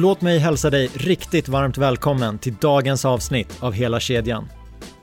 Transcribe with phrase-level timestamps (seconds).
[0.00, 4.48] Låt mig hälsa dig riktigt varmt välkommen till dagens avsnitt av Hela kedjan.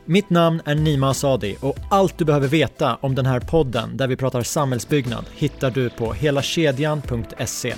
[0.05, 4.07] Mitt namn är Nima Asadi och allt du behöver veta om den här podden där
[4.07, 7.75] vi pratar samhällsbyggnad hittar du på helakedjan.se.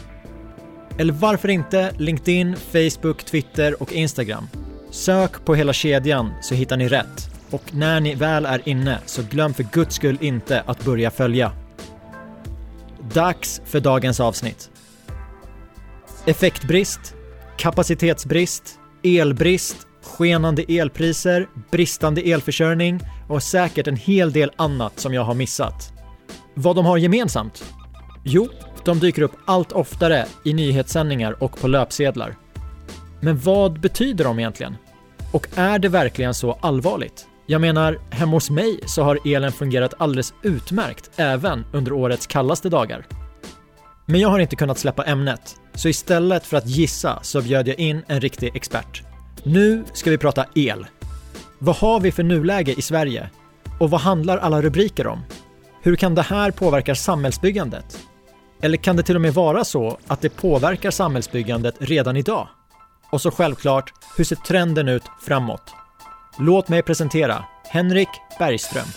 [0.97, 4.47] Eller varför inte LinkedIn, Facebook, Twitter och Instagram.
[4.91, 7.29] Sök på Hela kedjan så hittar ni rätt.
[7.52, 11.52] Och när ni väl är inne så glöm för guds skull inte att börja följa.
[13.13, 14.70] Dags för dagens avsnitt.
[16.26, 17.16] Effektbrist,
[17.58, 25.34] kapacitetsbrist, elbrist, skenande elpriser, bristande elförsörjning och säkert en hel del annat som jag har
[25.34, 25.94] missat.
[26.54, 27.64] Vad de har gemensamt?
[28.23, 28.50] Jo,
[28.86, 32.36] de dyker upp allt oftare i nyhetssändningar och på löpsedlar.
[33.20, 34.76] Men vad betyder de egentligen?
[35.31, 37.28] Och är det verkligen så allvarligt?
[37.45, 42.70] Jag menar, hemma hos mig så har elen fungerat alldeles utmärkt även under årets kallaste
[42.70, 43.06] dagar.
[44.11, 47.79] Men jag har inte kunnat släppa ämnet, så istället för att gissa så bjöd jag
[47.79, 49.03] in en riktig expert.
[49.43, 50.88] Nu ska vi prata el.
[51.59, 53.30] Vad har vi för nuläge i Sverige?
[53.80, 55.23] Och vad handlar alla rubriker om?
[55.81, 57.99] Hur kan det här påverka samhällsbyggandet?
[58.61, 62.47] Eller kan det till och med vara så att det påverkar samhällsbyggandet redan idag?
[63.11, 65.73] Och så självklart, hur ser trenden ut framåt?
[66.39, 68.87] Låt mig presentera Henrik Bergström.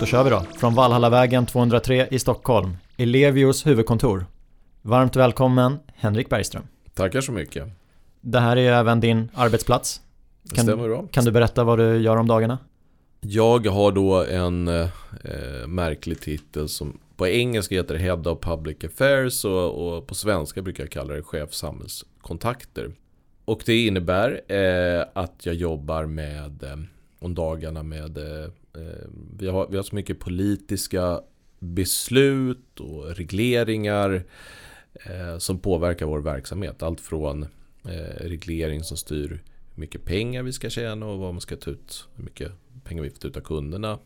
[0.00, 4.26] Då kör vi då, från Valhallavägen 203 i Stockholm, Elevios huvudkontor.
[4.82, 6.62] Varmt välkommen Henrik Bergström.
[6.94, 7.68] Tackar så mycket.
[8.20, 10.00] Det här är även din arbetsplats.
[10.42, 11.06] Det Kan, stämmer bra.
[11.10, 12.58] kan du berätta vad du gör om dagarna?
[13.20, 14.88] Jag har då en eh,
[15.66, 20.82] märklig titel som på engelska heter Head of Public Affairs och, och på svenska brukar
[20.84, 22.92] jag kalla det chef samhällskontakter.
[23.44, 26.76] Och det innebär eh, att jag jobbar med eh,
[27.20, 31.20] om dagarna med eh, Ehm, vi, har, vi har så mycket politiska
[31.58, 34.24] beslut och regleringar
[34.92, 36.82] eh, som påverkar vår verksamhet.
[36.82, 37.42] Allt från
[37.84, 41.70] eh, reglering som styr hur mycket pengar vi ska tjäna och vad man ska ta
[41.70, 42.52] ut, hur mycket
[42.84, 43.98] pengar vi får ta ut av kunderna.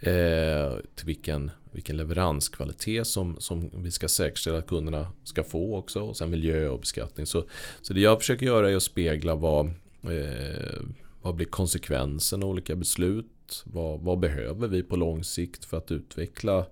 [0.00, 6.00] Eh, till vilken, vilken leveranskvalitet som, som vi ska säkerställa att kunderna ska få också.
[6.00, 7.26] Och sen miljö och beskattning.
[7.26, 7.44] Så,
[7.82, 9.66] så det jag försöker göra är att spegla vad,
[10.02, 10.82] eh,
[11.22, 13.26] vad blir konsekvensen av olika beslut.
[13.64, 16.66] Vad, vad behöver vi på lång sikt för att utveckla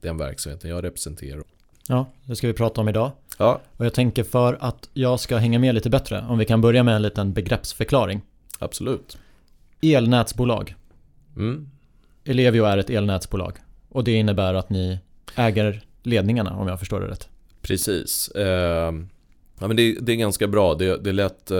[0.00, 1.42] den verksamheten jag representerar.
[1.88, 3.10] Ja, det ska vi prata om idag.
[3.38, 6.60] Ja, Och jag tänker för att jag ska hänga med lite bättre, om vi kan
[6.60, 8.20] börja med en liten begreppsförklaring.
[8.58, 9.18] absolut.
[9.82, 10.74] Elnätsbolag.
[11.36, 11.68] Mm.
[12.24, 13.58] Ellevio är ett elnätsbolag.
[13.88, 14.98] Och det innebär att ni
[15.36, 17.28] äger ledningarna, om jag förstår det rätt.
[17.62, 18.28] Precis.
[18.28, 18.92] Eh,
[19.58, 20.74] ja, men det, det är ganska bra.
[20.74, 21.50] Det, det är lätt.
[21.50, 21.58] Eh,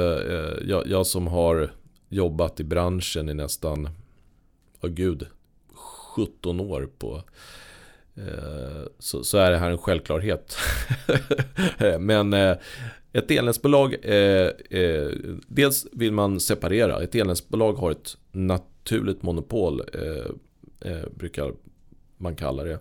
[0.69, 1.71] jag, jag som har
[2.09, 3.89] jobbat i branschen i nästan,
[4.83, 5.27] oh gud,
[6.15, 7.23] 17 år på
[8.15, 10.57] eh, så, så är det här en självklarhet.
[11.99, 12.57] Men eh,
[13.13, 15.11] ett elnätsbolag, eh, eh,
[15.49, 17.03] dels vill man separera.
[17.03, 21.53] Ett elnätsbolag har ett naturligt monopol, eh, eh, brukar
[22.17, 22.79] man kalla det.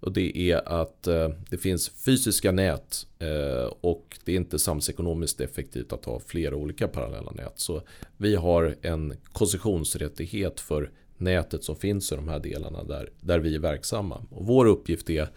[0.00, 5.40] Och det är att eh, det finns fysiska nät eh, och det är inte samhällsekonomiskt
[5.40, 7.52] effektivt att ha flera olika parallella nät.
[7.56, 7.82] Så
[8.16, 10.90] vi har en koncessionsrättighet för
[11.24, 14.22] nätet som finns i de här delarna där, där vi är verksamma.
[14.30, 15.28] Och vår uppgift är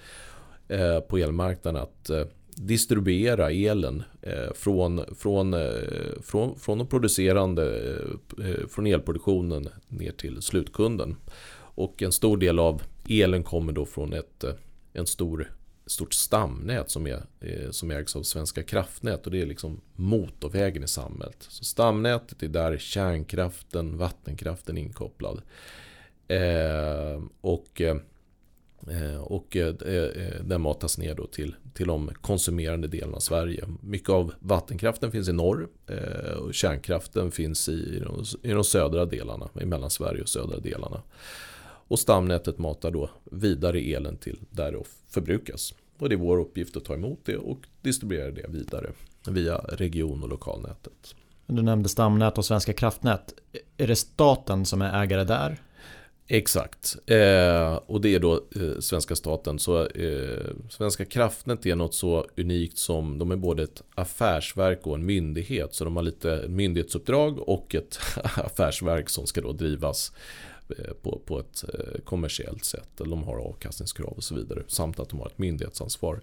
[0.68, 2.26] eh, på elmarknaden att eh,
[2.56, 5.62] distribuera elen eh, från, från, eh,
[6.22, 7.96] från, från de producerande,
[8.40, 11.16] eh, från elproduktionen ner till slutkunden.
[11.60, 14.46] Och en stor del av elen kommer då från ett
[14.98, 15.52] en stor,
[15.86, 17.22] stort stamnät som, är,
[17.72, 21.38] som ägs av Svenska kraftnät och det är liksom motorvägen i samhället.
[21.40, 25.42] Så stamnätet är där kärnkraften, vattenkraften är inkopplad.
[26.28, 27.98] Eh, och eh,
[29.20, 33.66] och eh, eh, den matas ner då till, till de konsumerande delarna av Sverige.
[33.82, 38.64] Mycket av vattenkraften finns i norr eh, och kärnkraften finns i, i, de, i de
[38.64, 41.02] södra delarna, i Mellansverige och södra delarna.
[41.90, 45.74] Och stamnätet matar då vidare elen till där det förbrukas.
[46.00, 48.92] Och det är vår uppgift att ta emot det och distribuera det vidare
[49.28, 51.16] via region och lokalnätet.
[51.48, 53.34] Du nämnde stamnät och Svenska kraftnät.
[53.78, 55.62] Är det staten som är ägare där?
[56.30, 56.96] Exakt.
[57.06, 59.60] Eh, och det är då eh, svenska staten.
[59.60, 64.96] Så eh, Svenska kraftnät är något så unikt som de är både ett affärsverk och
[64.96, 65.74] en myndighet.
[65.74, 70.12] Så de har lite myndighetsuppdrag och ett affärsverk som ska då drivas
[70.70, 73.02] eh, på, på ett eh, kommersiellt sätt.
[73.02, 74.64] Eller de har avkastningskrav och så vidare.
[74.68, 76.22] Samt att de har ett myndighetsansvar.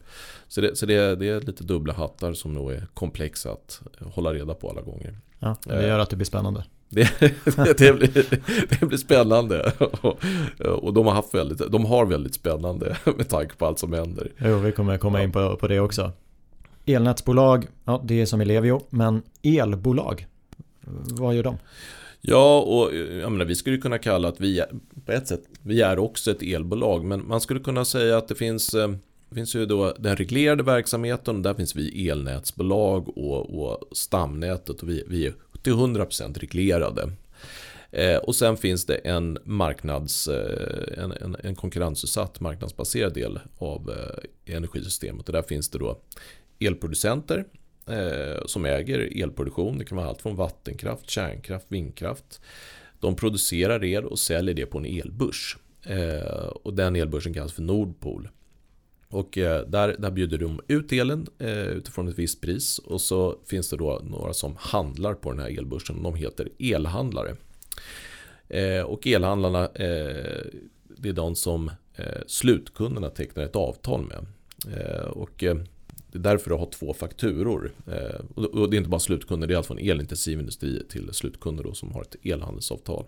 [0.49, 4.35] Så det, så det, det är lite dubbla hattar som nog är komplexa att hålla
[4.35, 5.19] reda på alla gånger.
[5.39, 6.65] Ja, det gör att det blir spännande.
[6.89, 7.11] Det,
[7.79, 9.73] det, blir, det blir spännande.
[9.79, 10.25] Och,
[10.61, 14.33] och de, har haft väldigt, de har väldigt spännande med tanke på allt som händer.
[14.39, 16.13] Jo, vi kommer komma in på, på det också.
[16.87, 20.27] Elnätsbolag, ja det är som Ellevio, men elbolag,
[21.21, 21.59] vad gör de?
[22.21, 24.63] Ja, och jag menar, vi skulle kunna kalla att vi
[25.07, 28.35] på ett sätt, vi är också ett elbolag, men man skulle kunna säga att det
[28.35, 28.89] finns eh,
[29.35, 34.89] det finns ju då den reglerade verksamheten, där finns vi elnätsbolag och, och stamnätet och
[34.89, 37.11] vi, vi är till 100% reglerade.
[37.90, 43.90] Eh, och sen finns det en, marknads, eh, en, en, en konkurrensutsatt marknadsbaserad del av
[43.90, 45.26] eh, energisystemet.
[45.26, 46.00] Och där finns det då
[46.61, 47.44] elproducenter
[47.87, 49.78] eh, som äger elproduktion.
[49.78, 52.40] Det kan vara allt från vattenkraft, kärnkraft, vindkraft.
[53.00, 55.56] De producerar el och säljer det på en elbörs.
[55.82, 58.28] Eh, och den elbörsen kallas för Nordpol.
[59.14, 62.78] Och eh, där, där bjuder de ut elen eh, utifrån ett visst pris.
[62.78, 66.02] Och så finns det då några som handlar på den här elbörsen.
[66.02, 67.37] De heter elhandlare.
[68.49, 69.69] Eh, och elhandlarna
[70.96, 71.70] det är de som
[72.26, 74.26] slutkunderna tecknar ett avtal med.
[75.11, 77.72] Och det är därför du har två fakturor.
[78.34, 81.75] Och det är inte bara slutkunder, det är allt från elintensiv industri till slutkunder då,
[81.75, 83.05] som har ett elhandelsavtal.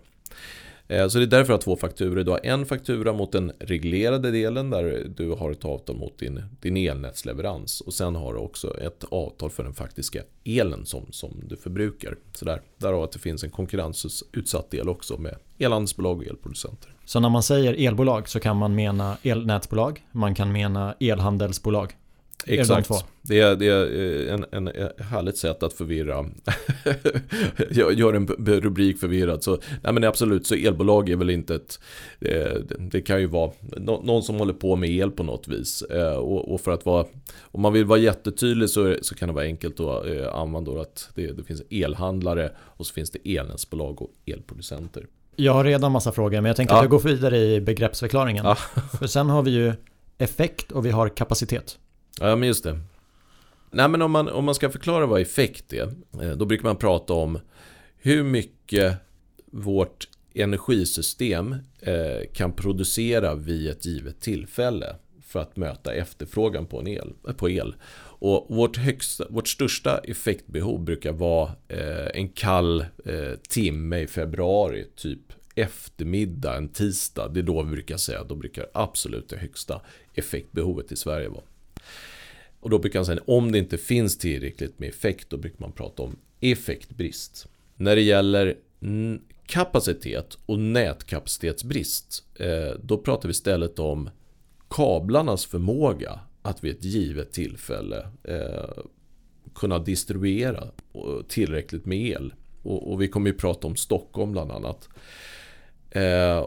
[0.87, 2.23] Eh, så det är därför du har två fakturor.
[2.23, 6.43] Du har en faktura mot den reglerade delen där du har ett avtal mot din,
[6.59, 7.81] din elnätsleverans.
[7.81, 12.15] Och sen har du också ett avtal för den faktiska elen som, som du förbrukar.
[12.33, 16.93] Så där, därav att det finns en konkurrensutsatt del också med elhandelsbolag och elproducenter.
[17.05, 21.95] Så när man säger elbolag så kan man mena elnätsbolag, man kan mena elhandelsbolag?
[22.47, 23.05] Exakt.
[23.21, 26.25] Det är, det är en, en, en härligt sätt att förvirra.
[27.69, 28.27] Gör en
[28.61, 29.43] rubrik förvirrad.
[29.43, 31.79] Så, nej men absolut, så elbolag är väl inte ett...
[32.19, 35.81] Det, det kan ju vara någon som håller på med el på något vis.
[35.81, 37.05] Eh, och, för att vara...
[37.41, 41.09] Om man vill vara jättetydlig så, så kan det vara enkelt att eh, använda att
[41.15, 45.05] det, det finns elhandlare och så finns det elnätsbolag och elproducenter.
[45.35, 46.77] Jag har redan massa frågor men jag tänker ja.
[46.77, 48.45] att jag går vidare i begreppsförklaringen.
[48.45, 48.55] Ja.
[48.99, 49.73] För sen har vi ju
[50.17, 51.77] effekt och vi har kapacitet.
[52.19, 52.79] Ja, men just det.
[53.71, 56.75] Nej, men om man, om man ska förklara vad effekt är, eh, då brukar man
[56.75, 57.39] prata om
[57.97, 58.97] hur mycket
[59.45, 66.87] vårt energisystem eh, kan producera vid ett givet tillfälle för att möta efterfrågan på, en
[66.87, 67.75] el, på el.
[68.19, 72.85] Och vårt, högsta, vårt största effektbehov brukar vara eh, en kall
[73.49, 77.27] timme i februari, typ eftermiddag, en tisdag.
[77.27, 79.81] Det är då vi brukar säga, att då brukar absolut det högsta
[80.13, 81.43] effektbehovet i Sverige vara.
[82.59, 85.71] Och då brukar man säga om det inte finns tillräckligt med effekt, då brukar man
[85.71, 87.47] prata om effektbrist.
[87.75, 88.57] När det gäller
[89.45, 94.09] kapacitet och nätkapacitetsbrist, eh, då pratar vi istället om
[94.69, 98.83] kablarnas förmåga att vid ett givet tillfälle eh,
[99.55, 100.63] kunna distribuera
[100.93, 102.33] eh, tillräckligt med el.
[102.63, 104.89] Och, vi kommer ju prata om Stockholm bland annat.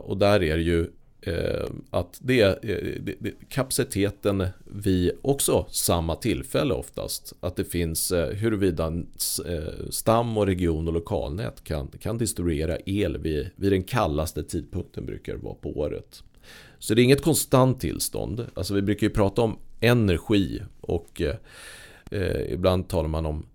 [0.00, 0.90] Och där är det ju
[1.22, 2.58] Eh, att det, är
[3.00, 7.32] det, det, kapaciteten vid också samma tillfälle oftast.
[7.40, 8.86] Att det finns eh, huruvida
[9.46, 15.06] eh, stam och region och lokalnät kan, kan distribuera el vid, vid den kallaste tidpunkten
[15.06, 16.22] brukar det vara på året.
[16.78, 18.46] Så det är inget konstant tillstånd.
[18.54, 21.22] Alltså vi brukar ju prata om energi och
[22.10, 23.46] eh, ibland talar man om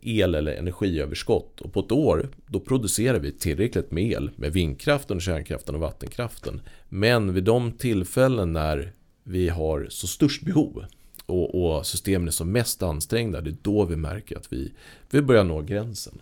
[0.00, 1.60] el eller energiöverskott.
[1.60, 6.60] Och på ett år då producerar vi tillräckligt med el med vindkraften, kärnkraften och vattenkraften.
[6.88, 8.92] Men vid de tillfällen när
[9.22, 10.84] vi har så störst behov
[11.26, 14.72] och, och systemen är som mest ansträngda, det är då vi märker att vi,
[15.10, 16.18] vi börjar nå gränsen.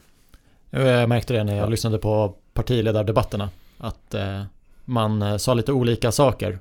[0.70, 1.68] Jag märkte det när jag ja.
[1.68, 3.50] lyssnade på partiledardebatterna.
[3.78, 4.42] Att eh,
[4.84, 6.58] man eh, sa lite olika saker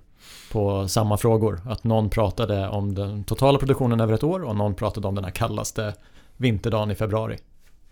[0.51, 1.61] på samma frågor.
[1.65, 5.23] Att någon pratade om den totala produktionen över ett år och någon pratade om den
[5.23, 5.93] här kallaste
[6.37, 7.37] vinterdagen i februari.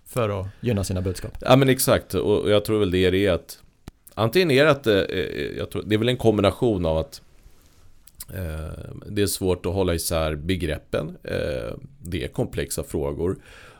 [0.06, 1.32] För att gynna sina budskap.
[1.42, 3.60] Ja men exakt och jag tror väl det är att
[4.20, 7.22] Antingen är det att eh, eh, jag tror, det är väl en kombination av att
[8.34, 13.36] eh, Det är svårt att hålla isär begreppen eh, Det är komplexa frågor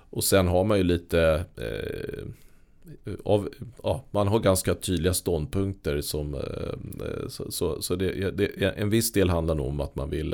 [0.10, 2.26] Och sen har man ju lite eh,
[3.24, 3.50] av,
[3.84, 9.12] ja, man har ganska tydliga ståndpunkter som eh, så, så, så det, det, en viss
[9.12, 10.34] del handlar nog om att man vill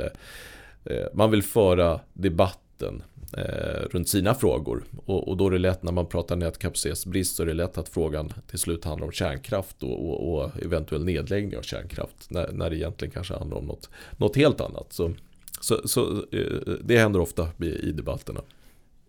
[0.84, 3.02] eh, man vill föra debatten
[3.32, 4.84] eh, runt sina frågor.
[5.06, 7.88] Och, och, då är det lätt när man pratar nätkapacitetsbrist så är det lätt att
[7.88, 12.30] frågan till slut handlar om kärnkraft och, och, och eventuell nedläggning av kärnkraft.
[12.30, 14.92] När, när det egentligen kanske handlar om något, något helt annat.
[14.92, 15.12] Så,
[15.60, 18.40] så, så eh, det händer ofta i, i debatterna.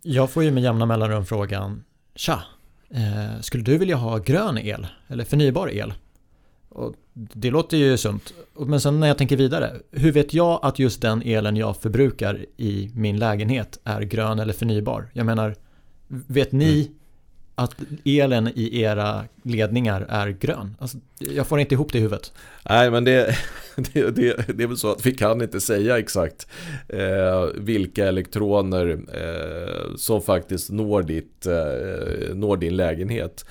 [0.02, 1.84] Jag får ju med jämna mellanrum frågan
[2.14, 2.42] Tja,
[2.90, 5.92] eh, skulle du vilja ha grön el eller förnybar el?
[6.68, 8.32] Och det låter ju sunt.
[8.58, 12.46] Men sen när jag tänker vidare, hur vet jag att just den elen jag förbrukar
[12.56, 15.10] i min lägenhet är grön eller förnybar?
[15.12, 15.54] Jag menar,
[16.08, 16.94] vet ni mm.
[17.54, 20.76] att elen i era ledningar är grön?
[20.78, 22.32] Alltså, jag får inte ihop det i huvudet.
[22.68, 23.36] Nej, men det,
[23.76, 26.46] det, det, det är väl så att vi kan inte säga exakt
[26.88, 33.44] eh, vilka elektroner eh, som faktiskt når, ditt, eh, når din lägenhet.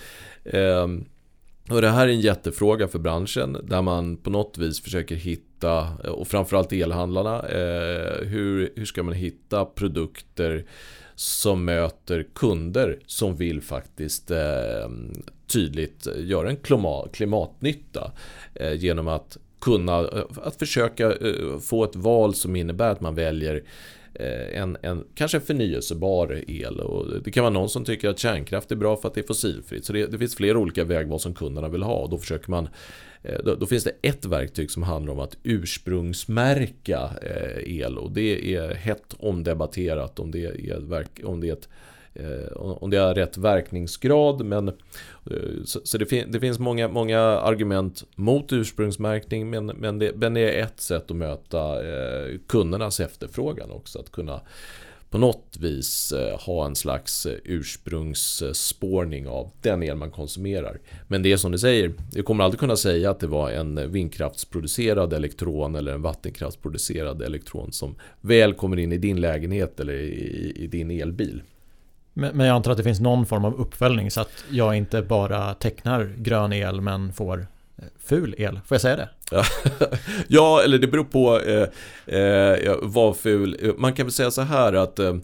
[1.70, 5.88] Och det här är en jättefråga för branschen där man på något vis försöker hitta,
[6.12, 10.66] och framförallt elhandlarna, eh, hur, hur ska man hitta produkter
[11.16, 14.90] som möter kunder som vill faktiskt eh,
[15.48, 18.12] tydligt göra en klimat, klimatnytta
[18.54, 23.16] eh, genom att kunna eh, att försöka eh, få ett val som innebär att man
[23.16, 23.64] väljer Eh,
[24.20, 26.80] Eh, en, en, kanske en förnyelsebar el.
[26.80, 29.28] Och det kan vara någon som tycker att kärnkraft är bra för att det är
[29.28, 29.86] fossilfritt.
[29.86, 31.96] Så det, det finns flera olika vägval som kunderna vill ha.
[31.96, 32.70] Och då försöker man
[33.24, 38.12] eh, då, då, finns det ett verktyg som handlar om att ursprungsmärka eh, el och
[38.12, 41.70] det är hett omdebatterat om det är, om det är ett
[42.20, 44.46] Eh, om det har rätt verkningsgrad.
[44.46, 44.74] Men, eh,
[45.66, 50.34] så, så det, fin det, finns många, många argument mot ursprungsmärkning men, men, det, men
[50.34, 54.00] det är ett sätt att möta eh, kundernas efterfrågan också.
[54.00, 54.42] Att kunna
[55.10, 60.80] på något vis ha en slags ursprungsspårning av den el man konsumerar.
[61.08, 63.92] Men det är som du säger, du kommer aldrig kunna säga att det var en
[63.92, 70.54] vindkraftsproducerad elektron eller en vattenkraftsproducerad elektron som väl kommer in i din lägenhet eller i,
[70.56, 71.42] i din elbil.
[72.20, 75.54] Men jag antar att det finns någon form av uppföljning så att jag inte bara
[75.54, 77.48] tecknar grön el men får
[77.78, 78.60] eh, ful el.
[78.66, 79.10] Får jag säga det?
[80.28, 83.58] ja, eller det beror på eh, eh, vad ful...
[83.62, 85.16] Eh, man kan väl säga så här att eh,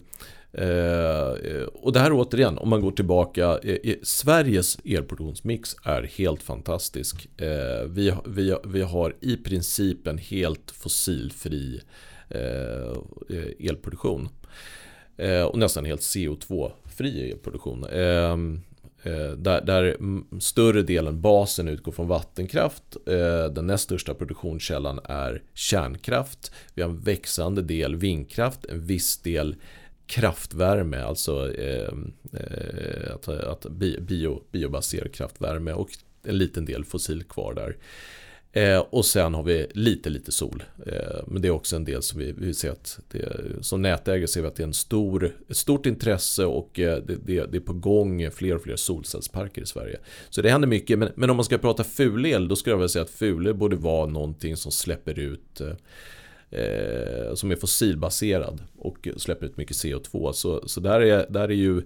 [0.52, 3.58] eh, och det här återigen, om man går tillbaka.
[3.62, 7.28] Eh, Sveriges elproduktionsmix är helt fantastisk.
[7.40, 11.80] Eh, vi, vi, vi har i princip en helt fossilfri
[13.58, 14.28] elproduktion.
[15.50, 17.84] och nästan helt CO2 fri elproduktion.
[17.84, 18.60] Ehm,
[19.02, 19.96] eh, där, där,
[20.40, 22.96] större delen, basen, utgår från vattenkraft.
[23.06, 26.52] Eh, den näst största produktionskällan är kärnkraft.
[26.74, 29.56] Vi har en växande del vindkraft, en viss del
[30.06, 35.88] kraftvärme, alltså ehm, eh, att, att bio, biobaserad kraftvärme och
[36.24, 37.76] en liten del fossil kvar där.
[38.56, 40.62] Eh, och sen har vi lite, lite sol.
[40.86, 43.28] Eh, men det är också en del som vi, vi ser att det,
[43.60, 47.16] som nätägare ser vi att det är en stor, ett stort intresse och eh, det,
[47.24, 49.98] det, det, är på gång fler och fler solcellsparker i Sverige.
[50.30, 50.98] Så det händer mycket.
[50.98, 53.76] Men, men om man ska prata fulel, då skulle jag vilja säga att fulel borde
[53.76, 60.32] vara någonting som släpper ut eh, eh som är fossilbaserad och släpper ut mycket CO2.
[60.32, 61.78] Så, så där, är, där är ju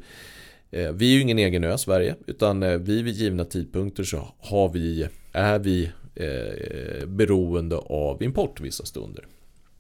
[0.71, 4.69] eh, vi är ju ingen egen ö, Sverige, utan vi vid givna tidpunkter så har
[4.69, 9.27] vi, är vi eh, beroende av import vissa stunder.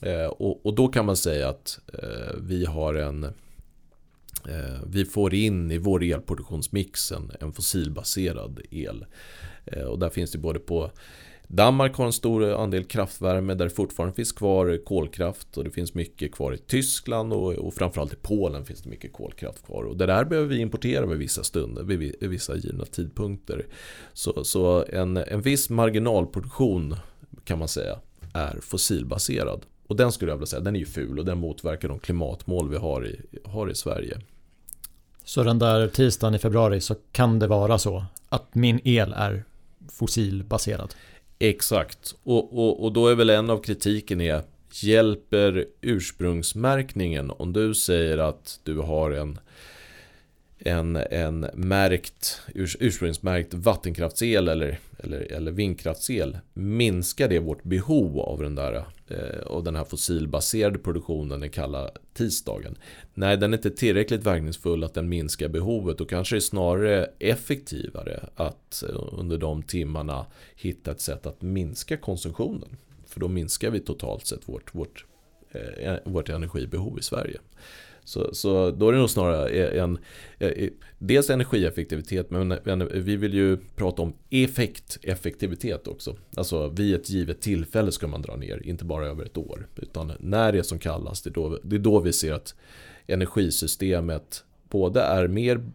[0.00, 5.34] Eh, och, och, då kan man säga att eh, vi har en eh, vi får
[5.34, 9.04] in i vår elproduktionsmix en, en fossilbaserad el.
[9.64, 10.90] Eh, och där finns det både på
[11.50, 15.94] Danmark har en stor andel kraftvärme där det fortfarande finns kvar kolkraft och det finns
[15.94, 19.84] mycket kvar i Tyskland och, och framförallt i Polen finns det mycket kolkraft kvar.
[19.84, 23.66] Och det där behöver vi importera vid vissa stunder, vid, vissa givna tidpunkter.
[24.12, 26.96] Så, så en, en viss marginalproduktion
[27.44, 27.98] kan man säga
[28.32, 29.62] är fossilbaserad.
[29.86, 32.68] Och den skulle jag vilja säga, den är ju ful och den motverkar de klimatmål
[32.70, 34.18] vi har i, har i Sverige.
[35.24, 39.44] Så den där tisdagen i februari så kan det vara så att min el är
[39.88, 40.94] fossilbaserad?
[41.38, 44.42] Exakt, och, och, och då är väl en av kritiken är
[44.72, 49.38] Hjälper ursprungsmärkningen om du säger att du har en
[50.58, 58.42] en, en märkt, urs, ursprungsmärkt vattenkraftsel eller, eller, eller vindkraftsel minskar det vårt behov av
[58.42, 62.78] den där eh, och den här fossilbaserade produktionen den kalla tisdagen.
[63.14, 68.28] Nej, den är inte tillräckligt verkningsfull att den minskar behovet och kanske är snarare effektivare
[68.34, 72.76] att eh, under de timmarna hitta ett sätt att minska konsumtionen.
[73.06, 75.06] För då minskar vi totalt sett vårt, vårt,
[75.50, 77.38] eh, vårt energibehov i Sverige.
[78.08, 79.98] Så, så då är det nog snarare e- en,
[80.38, 86.16] e- e- dels energieffektivitet men, vi vill ju prata om effekteffektivitet också.
[86.36, 89.66] Alltså vid ett givet tillfälle ska man dra ner, inte bara över ett år.
[89.76, 92.54] Utan när det är som kallast, det är då, det är då vi ser att
[93.06, 95.70] energisystemet både är mer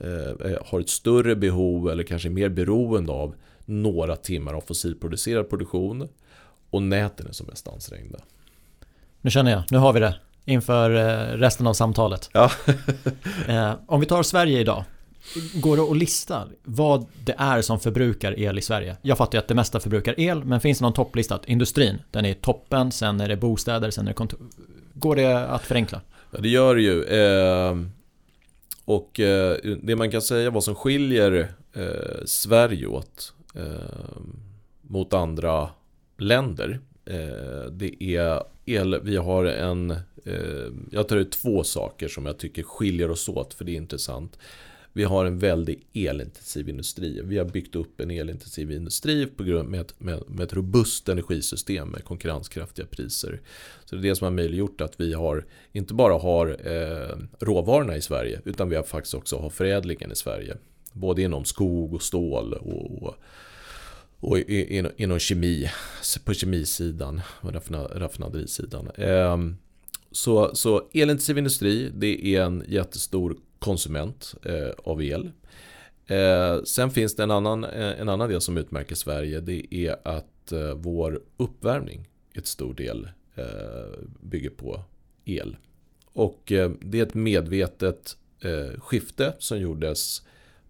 [0.00, 5.50] eh, eh har ett större behov eller kanske mer beroende av några timmar av fossilproducerad
[5.50, 6.08] produktion
[6.70, 8.18] och näten är som mest ansträngda.
[9.20, 10.14] Nu känner jag, nu har vi det
[10.46, 12.30] inför eh, resten av samtalet.
[12.32, 12.50] Ja.
[13.48, 14.84] Eh, om vi tar Sverige idag.
[15.54, 18.96] Går det att lista vad det är som förbrukar el i Sverige?
[19.02, 21.40] Jag fattar ju att det mesta förbrukar el, men finns det någon topplista?
[21.46, 24.40] Industrin, den är toppen, sen är det bostäder, sen är det kontor.
[24.94, 26.00] Går det att förenkla?
[26.30, 27.04] Ja, det gör det ju.
[27.04, 27.76] Eh,
[28.84, 29.10] och
[29.82, 31.48] det man kan säga vad som skiljer
[32.24, 33.32] Sverige åt
[34.82, 35.68] mot andra
[36.18, 36.80] länder.
[37.06, 39.90] Eh, det är el, vi har en,
[40.24, 43.76] eh, jag tar ut två saker som jag tycker skiljer oss åt för det är
[43.76, 44.38] intressant.
[44.92, 47.20] Vi har en väldigt elintensiv industri.
[47.24, 51.08] Vi har byggt upp en elintensiv industri på grund med ett, med, med ett robust
[51.08, 53.40] energisystem med konkurrenskraftiga priser.
[53.84, 57.96] Så det är det som har möjliggjort att vi har inte bara har eh, råvarorna
[57.96, 60.56] i Sverige utan vi har faktiskt också har förädlingen i Sverige.
[60.92, 63.14] Både inom skog och stål och, och
[64.26, 64.38] och
[64.96, 65.70] inom kemi,
[66.24, 67.52] på kemisidan och
[68.00, 68.90] raffinaderisidan.
[68.96, 69.56] Ehm,
[70.10, 75.30] så, så elintensiv industri, det är en jättestor konsument eh, av el.
[76.06, 79.40] Eh, sen finns det en annan, eh, en annan del som utmärker Sverige.
[79.40, 83.08] Det är att vår uppvärmning ett stor del
[84.20, 84.80] bygger på
[85.24, 85.56] el.
[86.12, 86.42] Och
[86.80, 88.16] det är ett medvetet
[88.78, 90.22] skifte som gjordes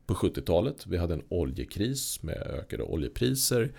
[0.07, 0.87] på 70-talet.
[0.87, 3.71] Vi hade en oljekris med ökade oljepriser.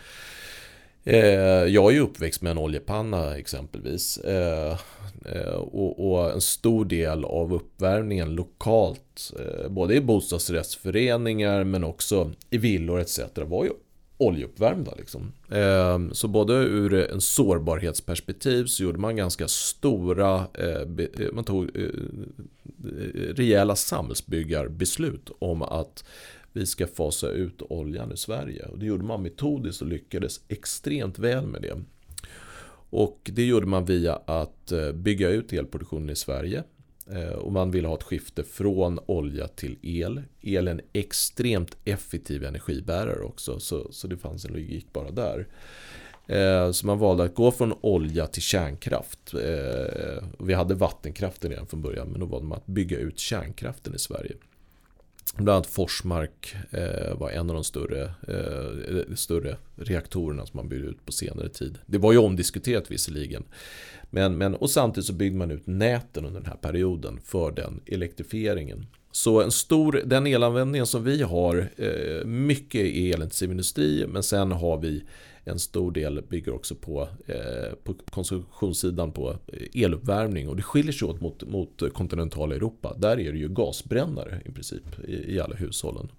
[1.09, 1.19] Eh,
[1.65, 4.17] jag är ju uppväxt med en oljepanna exempelvis.
[4.17, 4.77] Eh,
[5.25, 9.33] eh, och en stor del av uppvärmningen lokalt,
[9.69, 13.19] både i bostadsrättsföreningar men också i villor etc.
[13.35, 13.71] var ju
[14.17, 14.91] oljeuppvärmda.
[14.97, 15.31] Liksom.
[16.11, 20.47] Så både ur en sårbarhetsperspektiv så gjorde man ganska stora,
[21.33, 21.69] man tog
[22.83, 26.03] Eh, rejäla samhällsbyggarbeslut om att
[26.53, 28.65] vi ska fasa ut oljan i Sverige.
[28.65, 31.81] Och det gjorde man metodiskt och lyckades extremt väl med det.
[32.89, 36.63] Och det gjorde man via att eh, bygga ut elproduktionen i Sverige.
[37.11, 40.23] Eh, och man ville ha ett skifte från olja till el.
[40.41, 43.59] El är en extremt effektiv energibärare också.
[43.59, 45.47] Så, så det fanns en logik bara där.
[46.27, 49.33] Eh, så man valde att gå från olja till kärnkraft.
[49.33, 53.95] Eh, vi hade vattenkraften redan från början men då valde man att bygga ut kärnkraften
[53.95, 54.33] i Sverige.
[55.35, 60.87] Bland annat Forsmark eh, var en av de större, eh, större reaktorerna som man byggde
[60.87, 61.77] ut på senare tid.
[61.85, 63.43] Det var ju omdiskuterat visserligen.
[64.09, 67.81] Men, men, och samtidigt så byggde man ut näten under den här perioden för den
[67.85, 68.85] elektrifieringen.
[69.11, 74.51] Så en stor, den elanvändningen som vi har, eh, mycket är elintensiv industri men sen
[74.51, 75.03] har vi
[75.47, 80.91] en stor del bygger också på, eh, på konsumtionssidan på eh, eluppvärmning och det skiljer
[80.91, 82.95] sig åt mot, mot kontinentala Europa.
[82.97, 86.11] Där är det ju gasbrännare i princip i, i alla hushållen.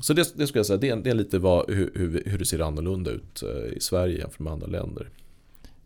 [0.00, 2.44] Så det, det skulle jag säga, det är, det är lite vad, hur, hur, det
[2.44, 5.10] ser annorlunda ut eh, i Sverige jämfört med andra länder.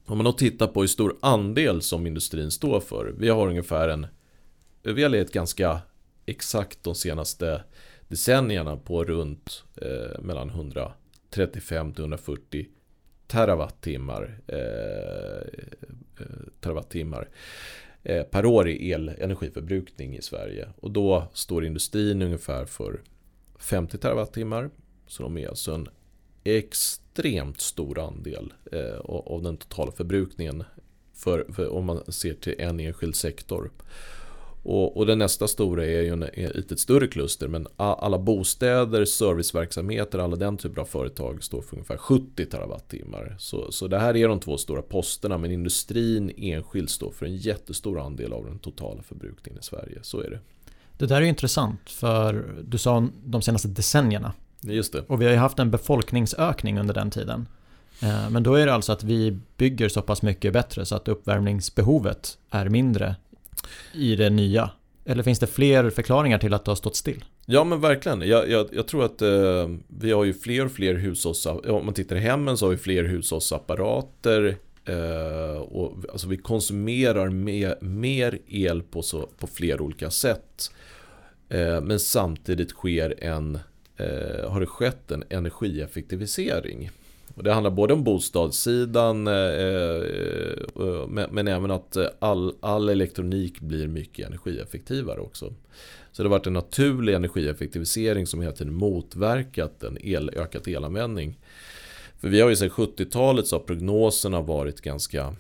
[0.06, 3.14] Om man då tittar på hur stor andel som industrin står för.
[3.18, 4.06] Vi har ungefär en,
[4.82, 5.80] vi har legat ganska
[6.26, 7.64] exakt de senaste
[8.08, 10.92] decennierna på runt eh, mellan 100
[11.34, 12.66] 35-140
[13.26, 14.58] terawattimmar, eh,
[16.20, 16.26] eh
[16.60, 17.28] terawattimmar
[18.02, 20.68] eh, per år i elenergiförbrukning i Sverige.
[20.76, 23.02] Och då står industrin ungefär för
[23.58, 24.70] 50 terawattimmar.
[25.06, 25.88] Så de är alltså en
[26.44, 30.64] extremt stor andel eh, av den totala förbrukningen
[31.14, 33.70] för, för, om man ser till en enskild sektor.
[34.64, 39.04] Och, och den nästa stora är ju en, ett, ett större kluster men alla bostäder,
[39.04, 43.36] serviceverksamheter, alla den typen av företag står för ungefär 70 terawattimmar.
[43.38, 47.36] Så, så det här är de två stora posterna men industrin enskilt står för en
[47.36, 49.98] jättestor andel av den totala förbrukningen i Sverige.
[50.02, 50.38] Så är det.
[50.98, 54.32] Det där är intressant för du sa de senaste decennierna.
[54.60, 55.04] Just det.
[55.06, 57.48] Och vi har ju haft en befolkningsökning under den tiden.
[58.02, 61.08] Eh, men då är det alltså att vi bygger så pass mycket bättre så att
[61.08, 63.16] uppvärmningsbehovet är mindre
[63.92, 64.70] i det nya?
[65.04, 67.24] Eller finns det fler förklaringar till att det har stått still?
[67.46, 68.28] Ja men verkligen.
[68.28, 71.70] Jag, jag, jag tror att eh, vi har ju fler och fler hushållsapparater.
[71.70, 74.56] Om man tittar i hemmen så har vi fler hushållsapparater.
[74.84, 80.72] Eh, och, alltså vi konsumerar mer, mer el på, så, på fler olika sätt.
[81.48, 83.58] Eh, men samtidigt sker en,
[83.96, 86.90] eh, har det skett en energieffektivisering.
[87.34, 90.02] Och det handlar både om bostadssidan eh, eh,
[90.76, 95.54] eh, men, även att all, all elektronik blir mycket energieffektivare också.
[96.12, 101.38] Så det har varit en naturlig energieffektivisering som hela tiden motverkat en el, ökad elanvändning.
[102.20, 105.36] För vi har ju sedan 70-talet så har prognoserna varit ganska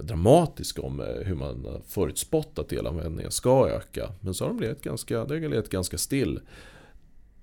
[0.00, 4.12] dramatiska om hur man förutspått att elanvändningen ska öka.
[4.20, 6.40] Men så har de legat ganska, det har ganska still.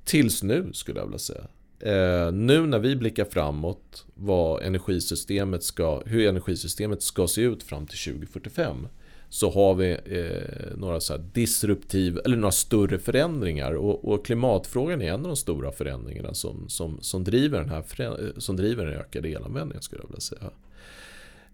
[0.06, 1.48] Tills nu skulle jag vilja säga.
[1.86, 7.88] Eh, nu när vi blickar framåt vad energisystemet ska, hur energisystemet ska se ut fram
[7.88, 8.88] till 2045
[9.30, 15.13] så har vi eh, några så disruptiv eller några större förändringar och, och, klimatfrågan är
[15.13, 19.00] en av de stora förändringarna som, som, som, driver, den här, eh, som driver den
[19.00, 20.52] ökade elanvändningen skulle jag vilja säga.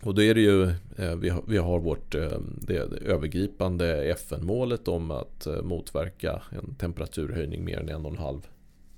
[0.03, 0.63] Och då är det ju,
[0.97, 6.41] eh, vi har, vi har vårt eh, det, det övergripande FN-målet om att eh, motverka
[6.51, 8.41] en temperaturhöjning mer än 1,5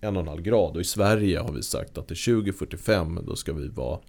[0.01, 2.07] och en halv en och en halv grad och i Sverige har vi sagt att
[2.07, 3.99] till 2045 då ska vi vara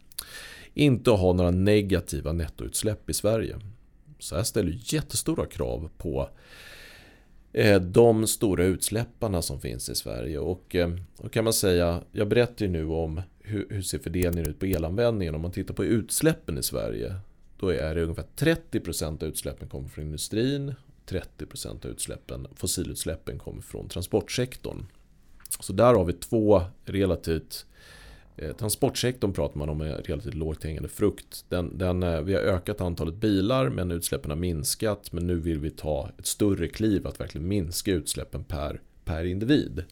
[0.75, 3.59] inte ha några negativa nettoutsläpp i Sverige.
[4.19, 6.29] Så här ställer jättestora krav på
[7.53, 10.39] eh, de stora utsläpparna som finns i Sverige.
[10.39, 10.91] Och eh,
[11.23, 14.67] då kan man säga, jag berättar ju nu om hur, hur ser fördelningen ut på
[14.67, 15.35] elanvändningen.
[15.35, 17.15] Om man tittar på utsläppen i Sverige
[17.57, 20.75] då är det ungefär 30% av utsläppen kommer från industrin
[21.07, 24.87] 30% av utsläppen, fossilutsläppen kommer från transportsektorn.
[25.61, 27.67] Så där har vi två relativt
[28.37, 31.45] eh, transportsektorn pratar man om är relativt lågt hängande frukt.
[31.49, 35.13] Den, den, eh, vi har ökat antalet bilar men utsläppen har minskat.
[35.13, 39.85] Men nu vill vi ta ett större kliv att verkligen minska utsläppen per, per individ.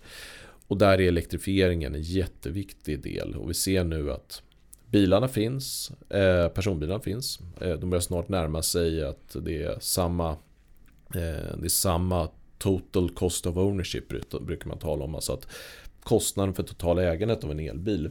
[0.66, 3.36] Och där är elektrifieringen en jätteviktig del.
[3.36, 4.42] Och vi ser nu att
[4.90, 7.38] bilarna finns, eh, personbilarna finns.
[7.60, 10.30] Eh, de börjar snart närma sig att det är samma,
[11.14, 12.28] eh, det är samma
[12.60, 14.04] total cost of ownership
[14.40, 15.14] brukar man tala om.
[15.14, 15.46] Alltså att
[16.02, 18.10] kostnaden för totala ägandet av en elbil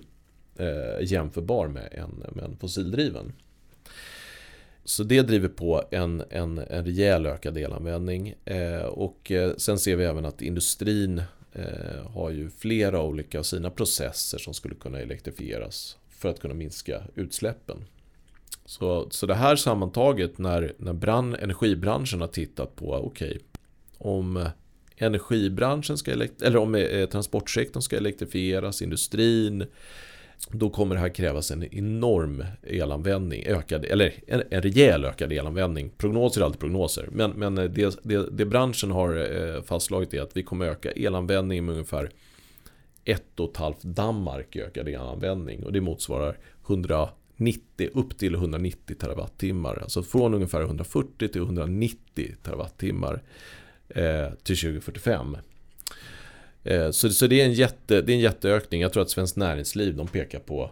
[0.56, 3.34] eh, är jämförbar med en, med en fossildriven.
[4.84, 8.34] Så det driver på en, en, en rejäl ökad elanvändning.
[8.46, 11.22] Eh, och eh, sen ser vi även att industrin
[11.54, 16.54] eh, har ju flera olika av sina processer som skulle kunna elektrifieras för att kunna
[16.54, 17.78] minska utsläppen.
[18.66, 23.40] Så, så det här sammantaget när, när brand, energibranschen har tittat på, okej, okay,
[24.00, 24.48] om eh,
[24.98, 29.66] energibranschen ska eller om eh, transportsektorn ska elektrifieras, industrin,
[30.52, 35.90] då kommer det här krävas en enorm elanvändning, ökad, eller en, en rejäl ökad elanvändning.
[35.98, 40.22] Prognoser är alltid prognoser, men, men eh, det, det, det branschen har eh, fastslagit är
[40.22, 42.10] att vi kommer öka elanvändningen med ungefär
[43.06, 48.96] ett och ett halvt Danmark i ökad elanvändning och det motsvarar 190 upp till 190
[48.96, 49.80] terawattimmar.
[49.82, 53.24] Alltså från ungefär 140 till 190 terawattimmar
[53.90, 55.38] Eh, till 2045.
[56.64, 58.82] Eh, så, så det, är en jätte, det är en jätteökning.
[58.82, 60.72] Jag tror att Svenskt Näringsliv de pekar på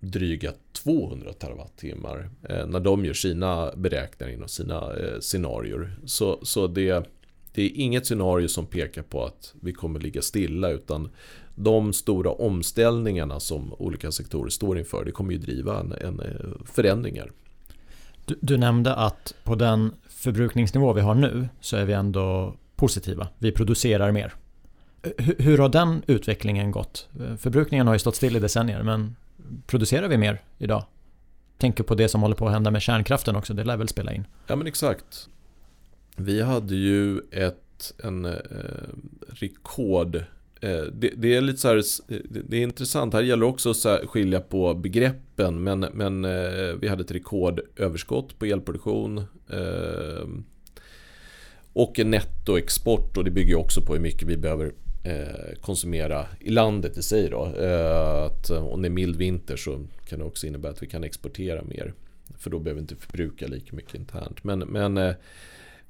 [0.00, 5.98] dryga 200 terawattimmar eh, när de gör sina beräkningar inom sina scenarier.
[6.04, 7.08] Så, så det,
[7.52, 11.08] det är inget scenario som pekar på att vi kommer ligga stilla utan
[11.54, 16.22] de stora omställningarna som olika sektorer står inför det kommer ju driva en, en
[16.64, 17.32] förändringar.
[18.26, 23.28] Du, du nämnde att på den förbrukningsnivå vi har nu så är vi ändå positiva.
[23.38, 24.34] Vi producerar mer.
[25.18, 27.08] Hur har den utvecklingen gått?
[27.38, 29.16] Förbrukningen har ju stått still i decennier men
[29.66, 30.84] producerar vi mer idag?
[31.58, 34.12] Tänker på det som håller på att hända med kärnkraften också, det lär väl spela
[34.12, 34.26] in?
[34.46, 35.28] Ja men exakt.
[36.16, 38.32] Vi hade ju ett en, eh,
[39.28, 40.24] rekord
[40.60, 41.76] Eh, det, det, är lite så här,
[42.08, 43.14] eh, det är intressant.
[43.14, 45.62] Här gäller också att skilja på begreppen.
[45.62, 49.24] Men, men eh, vi hade ett rekordöverskott på elproduktion.
[51.72, 54.72] Och en nettoexport och det bygger också på hur mycket vi behöver
[55.60, 57.28] konsumera i landet i sig.
[57.30, 57.42] Då.
[58.26, 61.62] Att om det är mild vinter så kan det också innebära att vi kan exportera
[61.62, 61.94] mer.
[62.38, 64.44] För då behöver vi inte förbruka lika mycket internt.
[64.44, 65.14] Men, men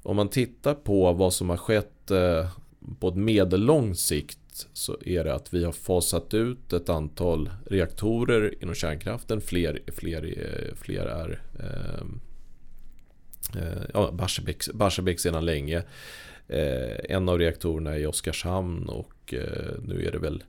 [0.03, 2.11] om man tittar på vad som har skett
[2.99, 8.53] på ett medellång sikt så är det att vi har fasat ut ett antal reaktorer
[8.61, 9.41] inom kärnkraften.
[9.41, 10.33] Fler, fler,
[10.75, 12.19] fler är ehm,
[13.55, 15.83] eh, ja, Barsebäck, Barsebäck sedan länge.
[16.47, 20.43] Eh, en av reaktorerna är i Oskarshamn och eh, nu är det väl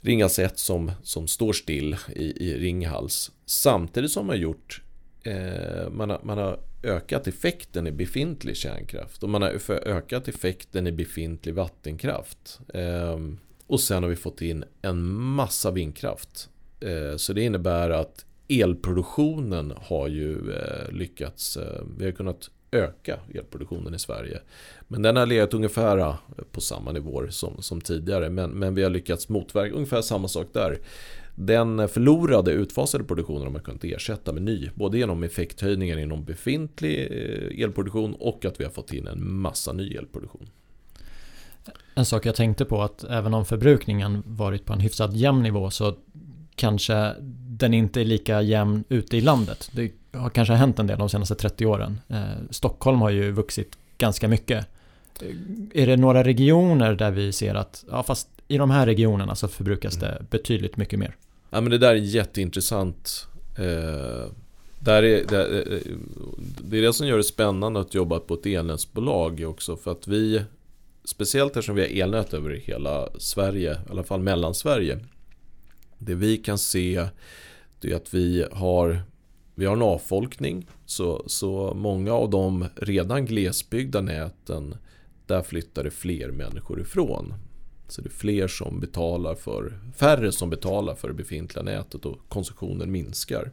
[0.00, 3.32] Ringhals 1 som, som står still i, i Ringhals.
[3.46, 4.82] Samtidigt som man har gjort
[5.22, 10.86] eh, man, har, man har ökat effekten i befintlig kärnkraft och man har ökat effekten
[10.86, 12.60] i befintlig vattenkraft.
[12.74, 16.48] Ehm, och sen har vi fått in en massa vindkraft.
[16.80, 21.56] Eh, så det innebär att elproduktionen har ju eh, lyckats.
[21.56, 24.40] Eh, vi har kunnat öka elproduktionen i Sverige.
[24.88, 26.16] Men den har legat ungefär
[26.52, 28.30] på samma nivåer som, som tidigare.
[28.30, 30.78] Men, men vi har lyckats motverka ungefär samma sak där.
[31.40, 34.70] Den förlorade utfasade produktionen har man kunnat ersätta med ny.
[34.74, 39.72] Både genom effekthöjningar inom befintlig eh, elproduktion och att vi har fått in en massa
[39.72, 40.48] ny elproduktion.
[41.94, 45.70] En sak jag tänkte på att även om förbrukningen varit på en hyfsat jämn nivå
[45.70, 45.94] så
[46.54, 47.14] kanske
[47.48, 49.70] den inte är lika jämn ute i landet.
[49.72, 52.00] Det har kanske hänt en del de senaste 30 åren.
[52.08, 54.66] Eh, Stockholm har ju vuxit ganska mycket.
[55.74, 59.48] Är det några regioner där vi ser att, ja fast i de här regionerna så
[59.48, 61.16] förbrukas det betydligt mycket mer?
[61.50, 63.26] Ja men det där är jätteintressant.
[63.58, 64.30] Eh,
[64.80, 65.80] Där är, det, eh,
[66.60, 69.76] det är det som gör det spännande att jobba på ett elnätsbolag också.
[69.76, 70.42] För att vi,
[71.04, 74.98] speciellt eftersom vi har elnät över hela Sverige, i alla fall Mellansverige.
[75.98, 77.06] Det vi kan se
[77.80, 79.02] det är att vi har,
[79.54, 80.66] vi har en avfolkning.
[80.86, 84.74] Så, så många av de redan glesbyggda näten,
[85.26, 87.34] där flyttar det fler människor ifrån.
[87.88, 92.18] Så det är fler som betalar för, färre som betalar för det befintliga nätet och
[92.28, 93.50] konsumtionen minskar.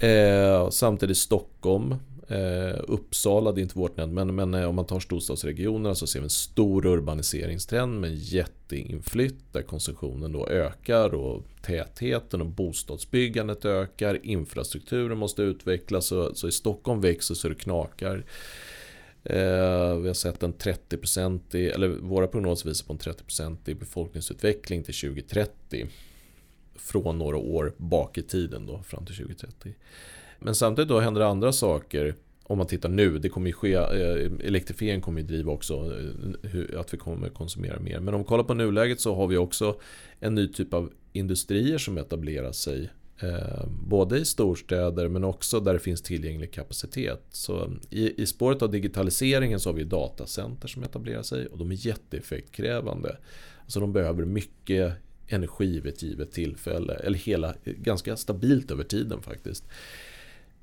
[0.00, 1.94] Eh, samtidigt Stockholm,
[2.28, 6.06] eh, Uppsala, det är inte vårt nät, men, men eh, om man tar storstadsregionerna så
[6.06, 13.64] ser vi en stor urbaniseringstrend med jätteinflytt där konsumtionen då ökar och tätheten och bostadsbyggandet
[13.64, 18.24] ökar, infrastrukturen måste utvecklas så, så i Stockholm växer så det knakar.
[19.30, 24.94] Eh, vi har sett en 30% eller våra prognoser visar på en 30% befolkningsutveckling till
[24.94, 25.86] 2030
[26.74, 29.74] från några år bak i tiden då, fram till 2030.
[30.38, 32.14] Men samtidigt då händer det andra saker.
[32.42, 35.92] Om man tittar nu, det kommer ju ske, eh, elektrifiering kommer ju driva också
[36.42, 38.00] eh, att vi kommer konsumera mer.
[38.00, 39.80] Men om vi kollar på nuläget så har vi också
[40.20, 45.72] en ny typ av industrier som etablerar sig Eh, både i storstäder men också där
[45.72, 47.22] det finns tillgänglig kapacitet.
[47.30, 51.70] Så i, i spåret av digitaliseringen så har vi datacenter som etablerar sig och de
[51.70, 53.16] är jätteeffektkrävande.
[53.62, 54.92] Alltså de behöver mycket
[55.28, 56.94] energi vid ett givet tillfälle.
[56.94, 59.64] Eller hela, ganska stabilt över tiden faktiskt.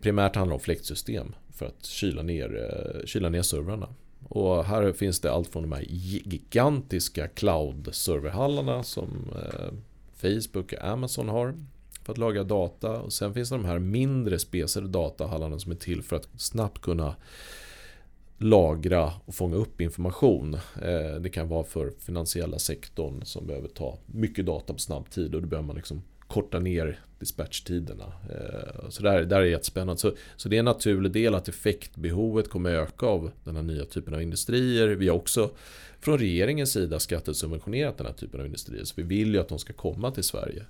[0.02, 3.90] Primärt handlar det om fläktsystem för att kyla ner, eh, kyla ner servrarna.
[4.28, 9.74] Och här finns det allt från de här gigantiska cloud-serverhallarna som eh,
[10.14, 11.56] Facebook och Amazon har
[12.04, 13.02] för att lagra data.
[13.02, 16.82] Och sen finns det de här mindre spesade datahallarna som är till för att snabbt
[16.82, 17.16] kunna
[18.38, 20.54] lagra och fånga upp information.
[20.82, 25.36] Eh, det kan vara för finansiella sektorn som behöver ta mycket data på snabb tid
[25.36, 28.14] och då behöver man liksom korta ner dispatchtiderna.
[28.30, 30.02] Eh, så där, där är jättespännande.
[30.02, 33.86] Så, så det är en naturlig del att effektbehovet kommer öka av den här nya
[33.86, 34.88] typen av industrier.
[34.88, 35.52] Vi har också
[36.00, 38.84] från regeringens sida skattesubventionerat den här typen av industrier.
[38.84, 40.66] Så vi vill ju att de ska komma till Sverige.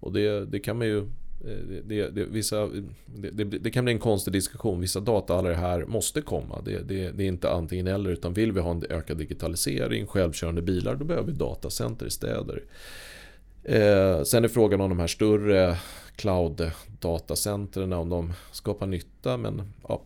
[0.00, 2.68] Och det, det kan man ju eh, det, det, vissa,
[3.06, 4.80] det, det, kan bli en konstig diskussion.
[4.80, 6.62] Vissa data alla det här måste komma.
[6.64, 8.10] Det, det, det, är inte antingen eller.
[8.10, 12.62] Utan vill vi ha en ökad digitalisering, självkörande bilar, då behöver vi datacenter i städer.
[13.62, 15.76] Eh, sen är frågan om de här större
[16.16, 19.36] cloud-datacentren, om de skapar nytta.
[19.36, 20.02] Men ja,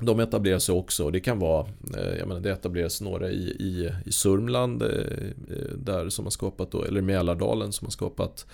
[0.00, 1.04] de etablerar sig också.
[1.04, 4.88] och Det kan vara, eh, jag menar, det etableras några i, i, i Sörmland, eh,
[4.88, 8.46] eh, där som har skapat då, eller Mälardalen som har skapat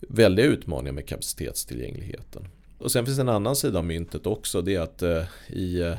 [0.00, 2.44] väldiga utmaningar med kapacitetstillgängligheten.
[2.78, 4.62] Och sen finns det en annan sida av myntet också.
[4.62, 5.02] Det är att
[5.48, 5.94] i,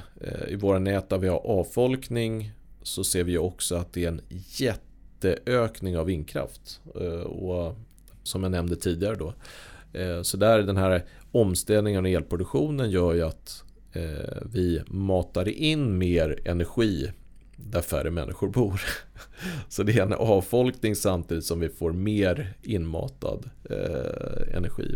[0.47, 4.21] i våra nät där vi har avfolkning så ser vi också att det är en
[4.47, 6.81] jätteökning av vindkraft.
[7.25, 7.75] Och
[8.23, 9.33] som jag nämnde tidigare då.
[10.23, 16.39] Så där den här omställningen av elproduktionen gör ju att Eh, vi matar in mer
[16.45, 17.11] energi
[17.55, 18.81] där färre människor bor.
[19.69, 24.95] Så det är en avfolkning samtidigt som vi får mer inmatad eh, energi.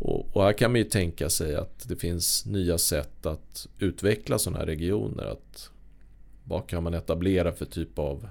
[0.00, 4.38] Och, och, här kan man ju tänka sig att det finns nya sätt att utveckla
[4.38, 5.24] sådana här regioner.
[5.24, 5.70] Att
[6.44, 8.28] vad kan man etablera för typ av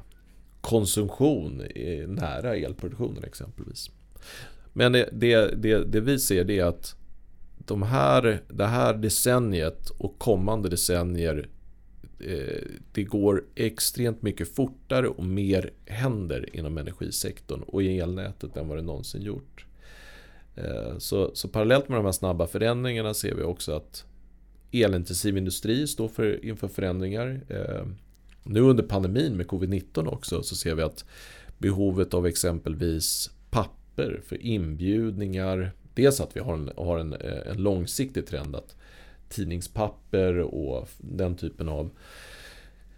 [0.62, 1.64] konsumtion
[2.08, 3.92] nära elproduktionen exempelvis.
[4.74, 6.96] Men det, det, det, det vi ser det är att
[7.66, 11.50] de här, det här decenniet och kommande decennier
[12.20, 18.68] eh, det går extremt mycket fortare och mer händer inom energisektorn och i elnätet än
[18.68, 19.66] vad det någonsin gjort.
[20.56, 24.06] Eh, så, så parallellt med de här snabba förändringarna ser vi också att
[24.72, 27.42] elintensiv industri står för, inför förändringar.
[27.50, 27.86] Eh,
[28.44, 31.06] nu under pandemin med covid-19 också så ser vi att
[31.58, 37.58] behovet av exempelvis papper för inbjudningar, dels att vi har en, har en, eh, en
[37.58, 38.76] långsiktig trend att
[39.30, 41.90] tidningspapper och den typen av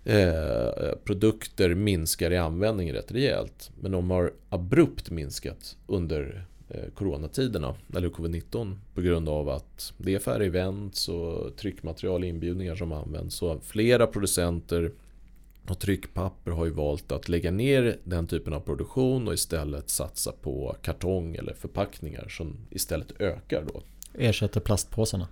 [0.03, 3.71] eh, produkter minskar i användning rätt rejält.
[3.81, 10.15] Men de har abrupt minskat under eh, coronatiderna, eller covid-19, på grund av att det
[10.15, 13.35] är färre events och tryckmaterial inbjudningar som används.
[13.35, 14.91] Så flera producenter
[15.69, 20.31] och tryckpapper har ju valt att lägga ner den typen av produktion och istället satsa
[20.31, 23.81] på kartong eller förpackningar som istället ökar då.
[24.13, 25.27] Ersätter plastpåsarna.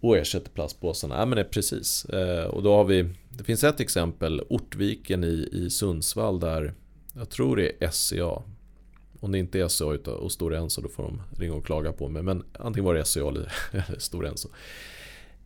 [0.00, 2.04] Och ersätter plastpåsarna, ja men det är precis.
[2.04, 6.74] Eh, och då har vi, det finns ett exempel, Ortviken i, i Sundsvall där
[7.14, 8.42] jag tror det är SCA.
[9.20, 12.08] Om det inte är SCA och Stora Enso då får de ringa och klaga på
[12.08, 12.22] mig.
[12.22, 14.48] Men antingen var det SCA eller, eller Stora Enso.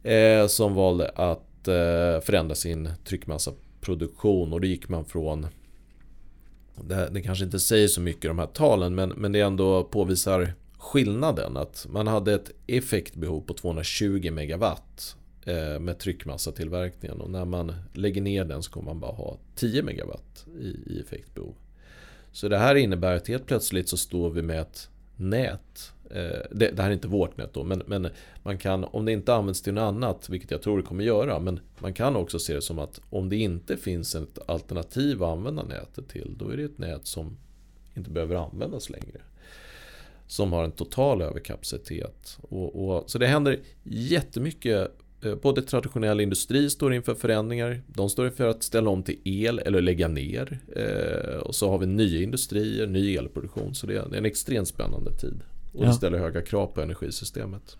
[0.03, 5.47] Eh, som valde att eh, förändra sin tryckmassa produktion och då gick man från
[6.75, 10.55] det, det kanske inte säger så mycket de här talen men, men det ändå påvisar
[10.79, 17.75] skillnaden att man hade ett effektbehov på 220 megawatt eh, med tryckmassatillverkningen och när man
[17.95, 21.55] lägger ner den så kommer man bara ha 10 megawatt i, effektbehov.
[22.33, 26.71] Så det här innebär att helt plötsligt så står vi med ett nät Eh, det,
[26.71, 28.09] det, här är inte vårt nät då, men, men
[28.43, 31.39] man kan, om det inte används till något annat, vilket jag tror det kommer göra,
[31.39, 35.29] men man kan också se det som att om det inte finns ett alternativ att
[35.29, 37.37] använda nätet till, då är det ett nät som
[37.95, 39.21] inte behöver användas längre.
[40.27, 42.39] Som har en total överkapacitet.
[42.43, 44.91] Och, och, så det händer jättemycket
[45.23, 47.83] eh, Både traditionell industri står inför förändringar.
[47.87, 50.59] De står inför att ställa om till el eller lägga ner.
[50.77, 53.75] Eh, och så har vi nya industrier, ny elproduktion.
[53.75, 55.43] Så det är en extremt spännande tid.
[55.73, 57.77] Och det ställer höga krav på energisystemet.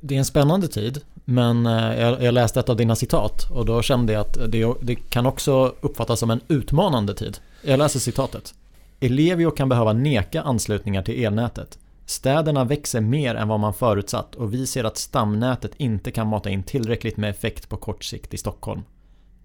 [0.00, 3.82] Det är en spännande tid, men eh, jag, läste ett av dina citat och då
[3.82, 7.38] kände jag att det, det kan också uppfattas som en utmanande tid.
[7.62, 8.54] Jag läser citatet.
[9.00, 11.78] Ellevio kan behöva neka anslutningar till elnätet.
[12.06, 16.50] Städerna växer mer än vad man förutsatt och vi ser att stamnätet inte kan mata
[16.50, 18.82] in tillräckligt med effekt på kort sikt i Stockholm.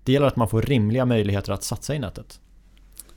[0.03, 2.39] Det gäller att man får rimliga möjligheter att satsa i nätet.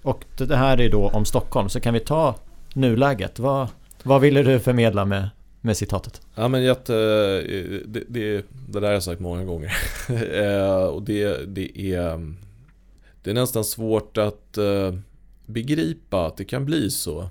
[0.02, 2.34] Och det här är då om Stockholm, så kan vi ta
[2.74, 3.38] nuläget.
[3.38, 3.68] Vad,
[4.06, 6.20] vad ville du förmedla med, med citatet?
[6.34, 6.94] Ja men jätte,
[7.48, 9.72] eh, det, det, det där har jag sagt många gånger.
[10.32, 12.34] Eh, och det, det, är,
[13.22, 14.94] det är nästan svårt att eh,
[15.46, 17.28] begripa att det kan bli så.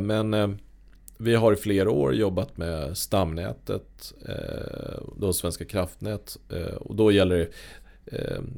[0.00, 0.58] Men
[1.18, 4.14] vi har i flera år jobbat med stamnätet,
[5.16, 6.36] då Svenska kraftnät.
[6.80, 7.48] Och då gäller det,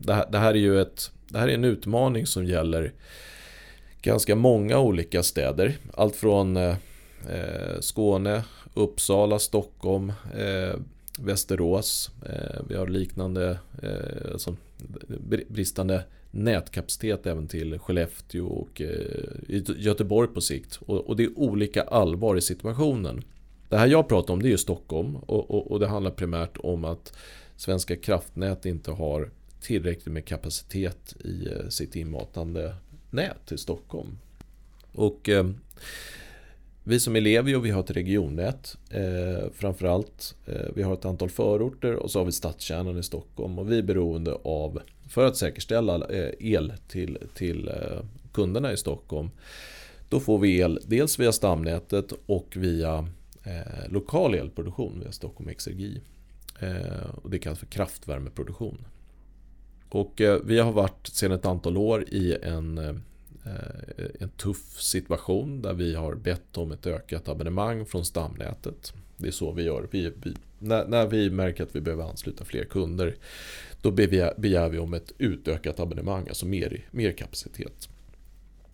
[0.00, 2.92] det här, det här är ju ett, det här är en utmaning som gäller
[4.02, 5.76] ganska många olika städer.
[5.94, 6.56] Allt från
[7.28, 10.80] Eh, Skåne, Uppsala, Stockholm, eh,
[11.18, 12.10] Västerås.
[12.26, 14.56] Eh, vi har liknande eh, alltså,
[15.48, 20.78] bristande nätkapacitet även till Skellefteå och eh, Göteborg på sikt.
[20.86, 23.24] Och, och, det är olika allvar i situationen.
[23.68, 26.56] Det här jag pratar om det är ju Stockholm och, och, och det handlar primärt
[26.56, 27.16] om att
[27.56, 32.74] Svenska kraftnät inte har tillräckligt med kapacitet i eh, sitt inmatande
[33.10, 34.18] nät till Stockholm.
[34.92, 35.50] Och eh,
[36.88, 40.34] vi som Ellevio, vi har ett regionnät eh, framförallt.
[40.46, 43.58] Eh, vi har ett antal förorter och så har vi stadskärnan i Stockholm.
[43.58, 48.76] Och vi är beroende av, för att säkerställa eh, el till, till eh, kunderna i
[48.76, 49.30] Stockholm.
[50.08, 53.08] Då får vi el dels via stamnätet och via
[53.44, 56.00] eh, lokal elproduktion via Stockholm Exergi.
[56.60, 58.78] Eh, och det kallas för kraftvärmeproduktion.
[59.88, 62.94] Och eh, vi har varit sedan ett antal år i en Eh,
[63.46, 68.92] Eh, en tuff situation där vi har bett om ett ökat abonnemang från stamnätet.
[69.16, 69.88] Det är så vi gör.
[69.90, 73.16] Vi, vi, när, när, vi märker att vi behöver ansluta fler kunder
[73.82, 77.88] då begär, begär vi om ett utökat abonnemang, alltså mer, mer kapacitet.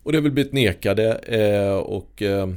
[0.03, 2.47] Och det har väl blivit nekade eh, och eh,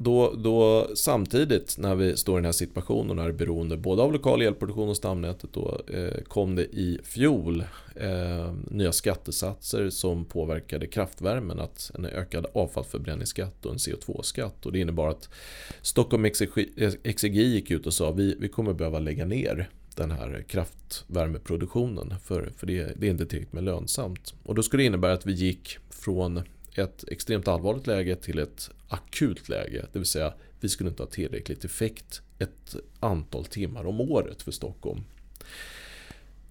[0.00, 4.12] då, då, samtidigt när vi står i den här situationen och är beroende både av
[4.12, 7.64] lokal elproduktion och stamnätet då, eh, kom det i fjol
[7.96, 11.60] eh, nya skattesatser som påverkade kraftvärmen.
[11.60, 14.66] Att en ökad avfallsförbränningsskatt och en CO2-skatt.
[14.66, 15.28] Och det innebar att
[15.82, 22.14] Stockholm Exergi gick ut och sa vi, vi kommer behöva lägga ner den här kraftvärmeproduktionen
[22.24, 24.34] för, för det, det är inte tillräckligt med lönsamt.
[24.42, 26.42] Och då skulle det innebära att vi gick från
[26.78, 29.86] ett extremt allvarligt läge till ett akut läge.
[29.92, 34.52] Det vill säga vi skulle inte ha tillräckligt effekt ett antal timmar om året för
[34.52, 35.00] Stockholm.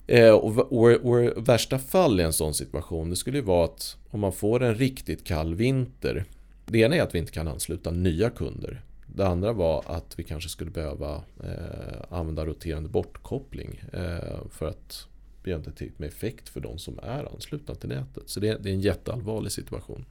[0.08, 3.98] Eh, och, och, och, värsta fall i en sån situation det skulle ju vara att
[4.10, 6.26] om man får en riktigt kall vinter.
[6.66, 8.82] Det ena är att vi inte kan ansluta nya kunder.
[9.16, 15.08] Det andra var att vi kanske skulle behöva eh, använda roterande bortkoppling eh, för att
[15.44, 18.24] vi har inte tillräckligt med effekt för de som är anslutna till nätet.
[18.26, 20.06] Så det, det är en jätteallvarlig situation.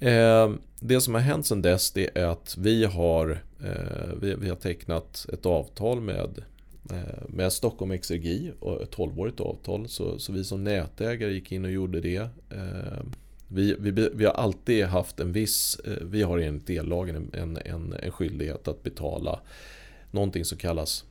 [0.00, 0.50] Eh,
[0.80, 5.26] det som har hänt sedan dess det är att vi har, eh, vi, har tecknat
[5.32, 6.42] ett avtal med,
[6.90, 8.48] eh, med Stockholm Exergi,
[8.82, 9.88] ett 12-årigt avtal.
[9.88, 12.28] Så, så vi som nätägare gick in och gjorde det.
[13.48, 18.10] Vi, vi, vi har alltid haft en viss, vi har enligt ellagen en, en, en
[18.10, 19.40] skyldighet att betala
[20.10, 21.04] någonting som kallas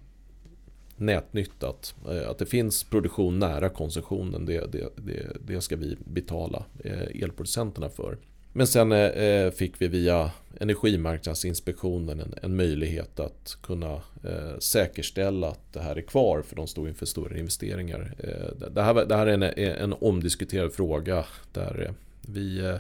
[0.98, 1.96] nätnyttat.
[2.10, 7.24] Eh, att det finns produktion nära konsumtionen, det, det, det, det ska vi betala eh,
[7.24, 8.18] elproducenterna för.
[8.54, 13.94] Men sen eh, fick vi via Energimarknadsinspektionen en, en möjlighet att kunna
[14.24, 18.14] eh, säkerställa att det här är kvar för de stod inför stora investeringar.
[18.18, 19.44] Eh, det, här, det här är en,
[19.84, 22.76] en omdiskuterad fråga där vi eh,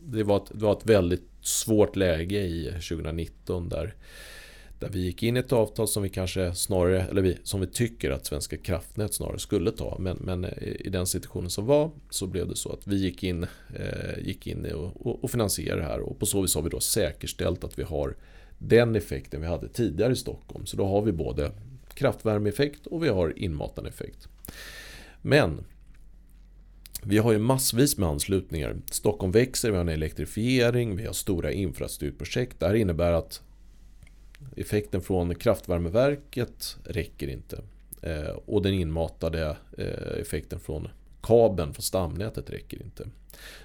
[0.00, 3.94] det, var ett, det var ett väldigt svårt läge i 2019 där
[4.82, 7.66] där vi gick in i ett avtal som vi kanske snarare, eller vi, som vi
[7.66, 9.96] tycker att Svenska kraftnät snarare skulle ta.
[9.98, 13.22] Men, men eh, i den situationen som var så blev det så att vi gick
[13.22, 16.00] in, eh, gick in och, och, och finansierade det här.
[16.00, 18.16] Och på så vis har vi då säkerställt att vi har
[18.58, 20.66] den effekten vi hade tidigare i Stockholm.
[20.66, 21.52] Så då har vi både
[21.94, 24.28] kraftvärmeeffekt och vi har inmatande effekt.
[25.20, 25.64] Men
[27.02, 28.76] vi har ju massvis med anslutningar.
[28.90, 32.60] Stockholm växer, vi har en elektrifiering, vi har stora infrastrukturprojekt.
[32.60, 33.42] Det här innebär att
[34.56, 37.60] effekten från kraftvärmeverket räcker inte.
[38.02, 40.88] Eh, och den inmatade eh, effekten från
[41.22, 43.06] kabeln från stamnätet räcker inte.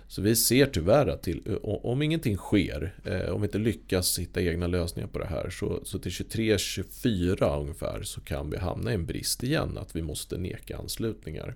[0.08, 4.20] Så vi ser tyvärr att till, eh, om ingenting sker, eh, om vi inte lyckas
[4.20, 8.92] hitta egna lösningar på det här, så, så till 23-24 ungefär så kan vi hamna
[8.92, 11.56] i en brist igen, att vi måste neka anslutningar.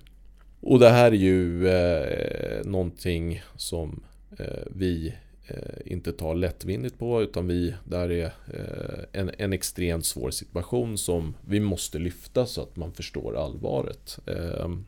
[0.62, 4.04] Och det här är ju eh, någonting som
[4.38, 4.46] eh,
[4.76, 5.14] vi
[5.52, 10.98] Eh, inte tar lättvindigt på utan vi, där är eh, en, en extremt svår situation
[10.98, 14.20] som vi måste lyfta så att man förstår allvaret.
[14.26, 14.86] Ehm,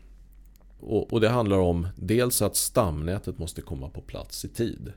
[0.79, 4.93] och, och, det handlar om dels att stamnätet måste komma på plats i tid.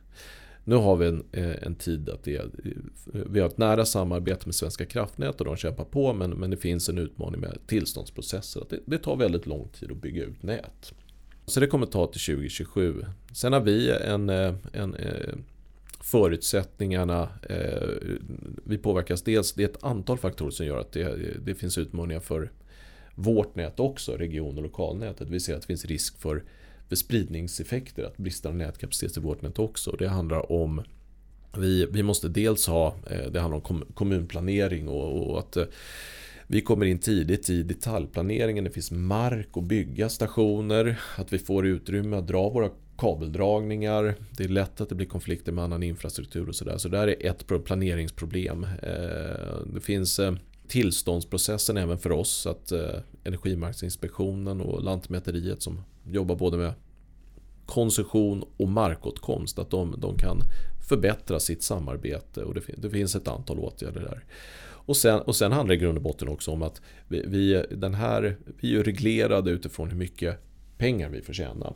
[0.65, 2.43] Nu har vi en, eh, en tid att det,
[3.13, 6.57] vi har ett nära samarbete med Svenska kraftnät och de kämpar på men, men det
[6.57, 8.61] finns en utmaning med tillståndsprocesser.
[8.61, 10.93] Att det, det tar väldigt lång tid att bygga ut nät.
[11.47, 13.05] Så det kommer ta till 2027.
[13.33, 14.95] Sen har vi en, en, en,
[16.07, 17.23] förutsättningarna.
[17.23, 18.63] eh, förutsättningarna.
[18.65, 22.21] Vi påverkas dels, det är ett antal faktorer som gör att det, det finns utmaningar
[22.21, 22.51] för
[23.15, 25.29] vårt nät också, region och lokalnätet.
[25.31, 26.43] Vi ser att det finns risk för
[26.89, 29.97] för spridningseffekter, att bristande nätkapacitet i vårt nät också.
[29.99, 30.83] Det handlar om
[31.57, 35.65] vi, vi måste dels ha, eh, det handlar om kommunplanering och, och att eh,
[36.47, 41.67] vi kommer in tidigt i detaljplaneringen, det finns mark att bygga stationer, att vi får
[41.67, 44.15] utrymme att dra våra kabeldragningar.
[44.31, 46.79] Det är lätt att det blir konflikter med annan infrastruktur och sådär.
[46.79, 48.65] Så det här är ett planeringsproblem.
[48.83, 50.35] Eh, det finns eh,
[50.69, 52.47] tillståndsprocessen även för oss.
[52.47, 55.81] Att eh, Energimarknadsinspektionen och Lantmäteriet som
[56.11, 56.73] jobbar både med
[57.67, 59.59] koncession och markåtkomst.
[59.59, 60.41] Att de, de kan
[60.89, 64.25] förbättra sitt samarbete och det, det, finns ett antal åtgärder där.
[64.87, 67.65] Och sen, och sen handlar det i grund och botten också om att vi, vi,
[67.71, 70.39] den här, vi är reglerade utifrån hur mycket
[70.79, 71.75] pengar vi får tjäna.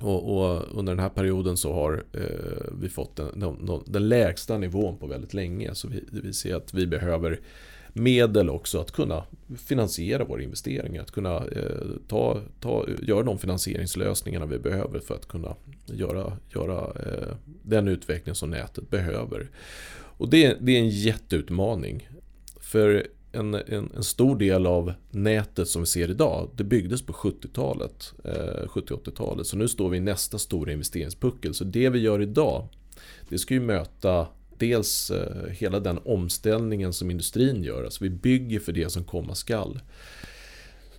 [0.00, 4.58] Och, och, under den här perioden så har eh, vi fått den, den, den, lägsta
[4.58, 5.74] nivån på väldigt länge.
[5.74, 7.40] Så vi, vi ser att vi behöver
[7.92, 9.24] medel också att kunna
[9.56, 11.02] finansiera våra investeringar.
[11.02, 16.84] Att kunna eh, ta, ta, göra de finansieringslösningarna vi behöver för att kunna göra, göra
[16.84, 19.50] eh, den utveckling som nätet behöver.
[20.18, 22.08] Och det, det är en jätteutmaning.
[22.60, 23.06] För
[23.36, 28.12] en, en, en, stor del av nätet som vi ser idag, det byggdes på 70-talet,
[28.24, 29.46] eh, 70-80-talet.
[29.46, 31.54] Så nu står vi i nästa stora investeringspuckel.
[31.54, 32.68] Så det vi gör idag,
[33.28, 34.26] det ska ju möta
[34.58, 37.84] dels eh, hela den omställningen som industrin gör.
[37.84, 39.80] Alltså vi bygger för det som komma skall.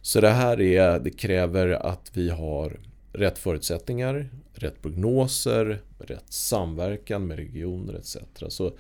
[0.02, 2.80] Så det här är, det kräver att vi har
[3.14, 8.18] rätt förutsättningar, rätt prognoser, rätt samverkan med regioner etc.
[8.48, 8.78] Så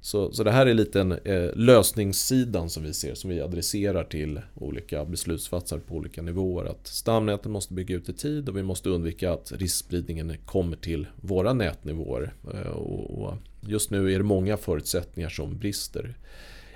[0.00, 4.04] så, så det här är lite en eh, lösningssidan som vi ser, som vi adresserar
[4.04, 6.64] till olika beslutsfattare på olika nivåer.
[6.64, 11.06] Att stamnäten måste bygga ut i tid och vi måste undvika att riskspridningen kommer till
[11.20, 12.32] våra nätnivåer.
[12.54, 16.16] Eh, och, och just nu är det många förutsättningar som brister.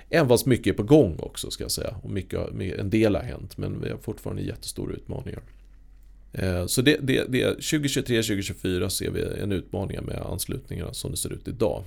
[0.09, 1.95] Även fast mycket är på gång också ska jag säga.
[2.03, 2.39] Och mycket,
[2.79, 5.41] en del har hänt men vi har fortfarande jättestora utmaningar.
[6.33, 11.33] Eh, så det, det, det 2023-2024 ser vi en utmaning med anslutningarna som det ser
[11.33, 11.83] ut idag.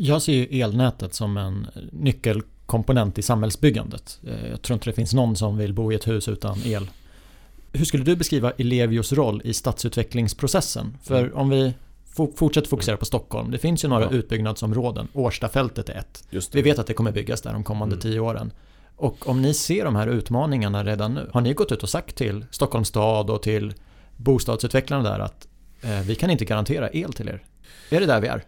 [0.00, 4.20] Jag ser ju elnätet som en nyckelkomponent i samhällsbyggandet.
[4.26, 6.90] Eh, jag tror inte det finns någon som vill bo i ett hus utan el.
[7.72, 10.96] Hur skulle du beskriva Elevios roll i stadsutvecklingsprocessen?
[11.02, 11.36] För mm.
[11.36, 11.74] om vi
[12.36, 13.50] fortsätter fokusera på Stockholm.
[13.50, 14.10] Det finns ju några ja.
[14.10, 15.08] utbyggnadsområden.
[15.12, 16.24] Årstafältet är ett.
[16.52, 18.00] Vi vet att det kommer byggas där de kommande mm.
[18.00, 18.52] tio åren.
[18.96, 22.16] Och om ni ser de här utmaningarna redan nu, har ni gått ut och sagt
[22.16, 23.74] till Stockholms stad och till
[24.16, 25.48] bostadsutvecklarna där att
[25.82, 27.42] eh, vi kan inte garantera el till er?
[27.90, 28.44] Är det där vi är?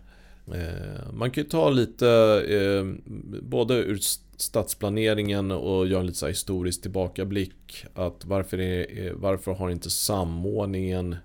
[0.47, 2.09] Eh, man kan ju ta lite
[2.49, 3.13] eh,
[3.43, 3.99] både ur
[4.37, 7.85] stadsplaneringen och göra en lite så historisk tillbakablick.
[7.95, 11.17] Att varför, är, eh, varför har inte samordningen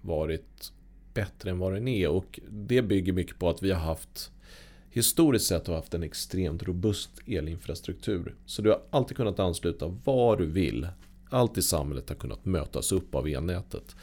[0.00, 0.72] varit
[1.14, 2.08] bättre än vad den är?
[2.08, 4.30] Och det bygger mycket på att vi har haft
[4.94, 8.34] Historiskt sett har haft en extremt robust elinfrastruktur.
[8.46, 10.88] Så du har alltid kunnat ansluta var du vill.
[11.30, 13.96] Allt i samhället har kunnat mötas upp av elnätet.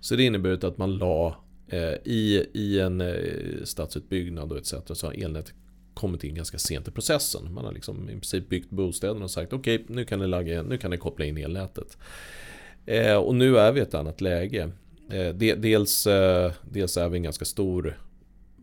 [0.00, 1.36] Så det innebär att man la
[1.68, 4.74] Eh, I, I en eh, stadsutbyggnad och etc.
[4.92, 5.54] så har elnätet
[5.94, 7.54] kommit in ganska sent i processen.
[7.54, 10.62] Man har liksom i princip byggt bostäderna och sagt okej okay, nu, kan ni lagga,
[10.62, 11.98] nu kan ni koppla in elnätet.
[12.86, 14.70] Eh, och nu är vi i ett annat läge.
[15.10, 17.98] Eh, dels, eh, dels är vi en ganska stor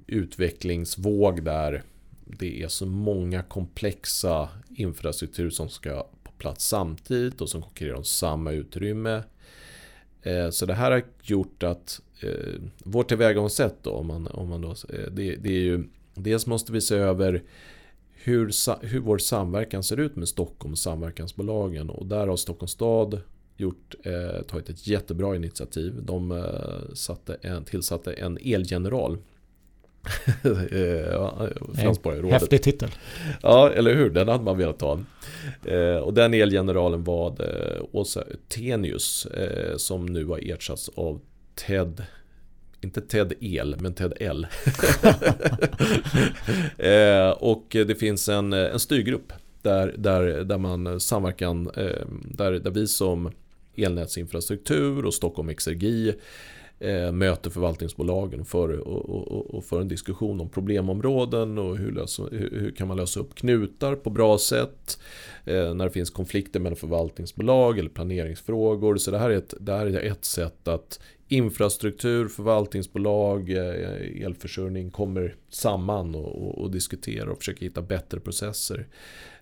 [0.08, 1.84] utvecklingsvåg där
[2.26, 8.04] det är så många komplexa infrastruktur som ska på plats samtidigt och som konkurrerar om
[8.04, 9.24] samma utrymme.
[10.52, 14.70] Så det här har gjort att eh, vårt tillvägagångssätt då, om man, om man då,
[14.70, 15.84] eh, det, det är ju
[16.16, 17.44] Dels måste vi se över
[18.14, 18.52] hur,
[18.86, 23.22] hur vår samverkan ser ut med Stockholm samverkansbolagen och där har Stockholms stad
[23.58, 25.94] gjort, eh, tagit ett jättebra initiativ.
[26.04, 29.18] De eh, satte en, tillsatte en elgeneral.
[31.12, 31.50] ja,
[32.30, 32.90] Häftig titel.
[33.42, 34.10] Ja, eller hur?
[34.10, 35.00] Den hade man velat ha.
[35.66, 41.22] Eh, och den elgeneralen var eh, Åsa Tenius eh, som nu har ersatts av
[41.56, 42.06] Ted
[42.84, 44.48] inte Ted El, men Ted L.
[46.78, 52.72] eh, och det finns en, en styrgrupp där, där, där man samverkan, eh, där, där
[52.72, 53.32] vi som
[53.76, 56.14] elnätsinfrastruktur och Stockholm Exergi
[56.80, 62.24] eh, möter förvaltningsbolagen för, och, och, och för en diskussion om problemområden och hur, lösa,
[62.24, 65.00] hur, hur kan man lösa upp knutar på bra sätt
[65.46, 68.98] eh, när det finns konflikter mellan förvaltningsbolag eller planeringsfrågor.
[68.98, 71.00] Så det här är ett, det här är ett sätt att
[71.34, 78.88] infrastruktur, förvaltningsbolag, eh, elförsörjning kommer samman och, och, och diskuterar och försöker hitta bättre processer.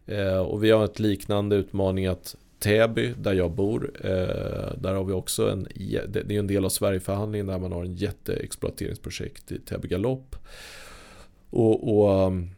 [0.05, 5.03] Eh, och vi har ett liknande utmaning att Täby, där jag bor, eh, där har
[5.03, 5.67] vi också en,
[6.07, 10.35] det är en del av Sverigeförhandlingen där man har en jätteexploateringsprojekt i Täby galopp.
[11.49, 12.49] Och, och ehm,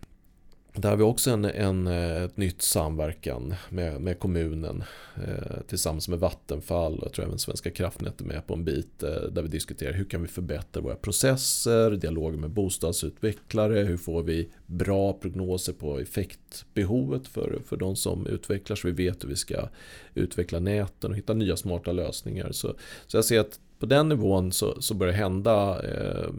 [0.76, 4.84] där har vi också en, en, eh, ett nytt samverkan med, med kommunen
[5.16, 9.04] eh, tillsammans med Vattenfall och jag tror även Svenska kraftnät är med på en bit
[9.04, 14.24] eh, där vi diskuterar hur kan vi förbättra våra processer, dialoger med bostadsutvecklare, hur får
[14.24, 19.36] vi bra prognoser på effektbehovet för, för de som utvecklar så vi vet hur vi
[19.36, 19.68] ska
[20.14, 22.52] utveckla näten och hitta nya smarta lösningar.
[22.52, 22.76] Så,
[23.08, 26.30] så jag ser att på den nivån så, så börjar det hända eh,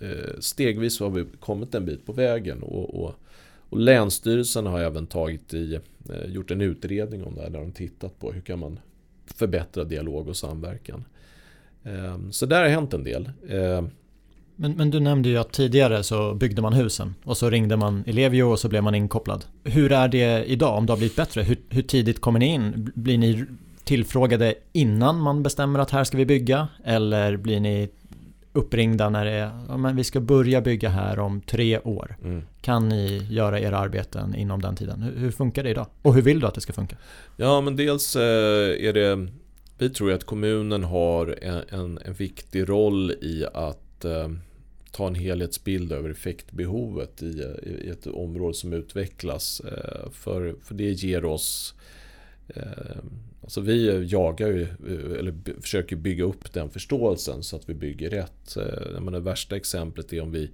[0.00, 3.14] eh stegvis har vi kommit en bit på vägen och, och
[3.70, 5.74] och Länsstyrelsen har även tagit i,
[6.10, 8.80] eh, gjort en utredning om det här där de tittat på hur kan man
[9.26, 11.04] förbättra dialog och samverkan.
[11.84, 13.30] Ehm, så där har hänt en del.
[13.48, 13.90] Ehm,
[14.56, 18.04] men, men, du nämnde ju att tidigare så byggde man husen och så ringde man
[18.06, 19.44] Ellevio och så blev man inkopplad.
[19.64, 21.42] Hur är det idag om det har blivit bättre?
[21.42, 22.90] Hur, hur tidigt kommer ni in?
[22.94, 23.44] Blir ni
[23.84, 26.68] tillfrågade innan man bestämmer att här ska vi bygga?
[26.84, 27.88] Eller blir ni
[28.52, 32.16] uppringda när det är, ja, men vi ska börja bygga här om tre år.
[32.24, 32.42] Mm.
[32.60, 35.02] Kan ni göra era arbeten inom den tiden?
[35.02, 35.86] Hur, hur, funkar det idag?
[36.02, 36.96] Och hur vill du att det ska funka?
[37.36, 38.22] Ja, men dels eh,
[38.86, 39.28] är det,
[39.78, 44.28] vi tror att kommunen har en, en, en viktig roll i att eh,
[44.90, 47.44] ta en helhetsbild över effektbehovet i,
[47.84, 49.60] i ett område som utvecklas.
[49.60, 51.74] Eh, för, för det ger oss
[53.42, 54.66] Alltså vi jagar ju,
[55.18, 58.56] eller försöker bygga upp den förståelsen så att vi bygger rätt.
[58.56, 60.50] Eh, men det värsta exemplet är om vi,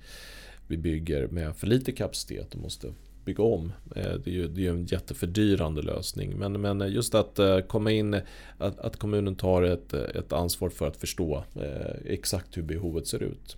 [0.67, 2.93] vi bygger med för lite kapacitet och måste
[3.25, 3.73] bygga om.
[3.97, 6.39] Eh, det är ju det är en jättefördyrande lösning.
[6.39, 8.15] Men, men just att eh, komma in,
[8.59, 11.45] att, att kommunen tar ett, ett ansvar för att förstå
[12.05, 13.57] exakt hur behovet ser ut.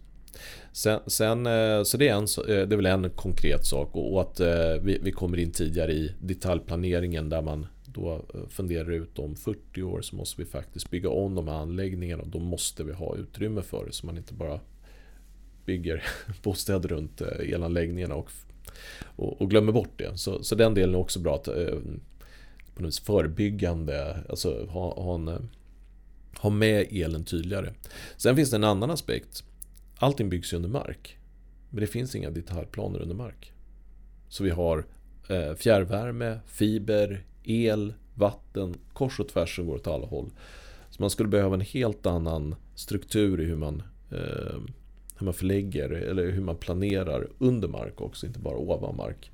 [0.73, 1.45] Sen, sen,
[1.85, 4.41] så det är, en, det är väl en konkret sak och att
[4.83, 7.67] vi, vi kommer in tidigare i detaljplaneringen där man
[7.97, 11.55] då eh, funderar ut om 40 år så måste vi faktiskt bygga om de här
[11.55, 14.61] anläggningarna och då måste vi ha utrymme för det så man inte bara
[15.65, 16.05] bygger
[16.43, 18.31] bostäder runt eh, elanläggningarna och,
[19.17, 20.19] och, och glömmer bort det.
[20.19, 21.79] Så, så den delen är också bra att eh,
[22.75, 25.49] på något förebyggande, alltså ha, ha, en,
[26.39, 27.75] ha med elen tydligare.
[28.17, 29.45] Sen finns det en annan aspekt.
[29.99, 31.19] Allting byggs ju under mark.
[31.71, 33.53] Men det finns inga detaljplaner under mark.
[34.29, 34.85] Så vi har
[35.57, 40.31] fjärrvärme, fiber, el, vatten, kors och tvärs som går åt alla håll.
[40.91, 44.61] Så man skulle behöva en helt annan struktur i hur man, eh,
[45.19, 49.31] hur man förlägger eller hur man planerar under mark också, inte bara ovan mark.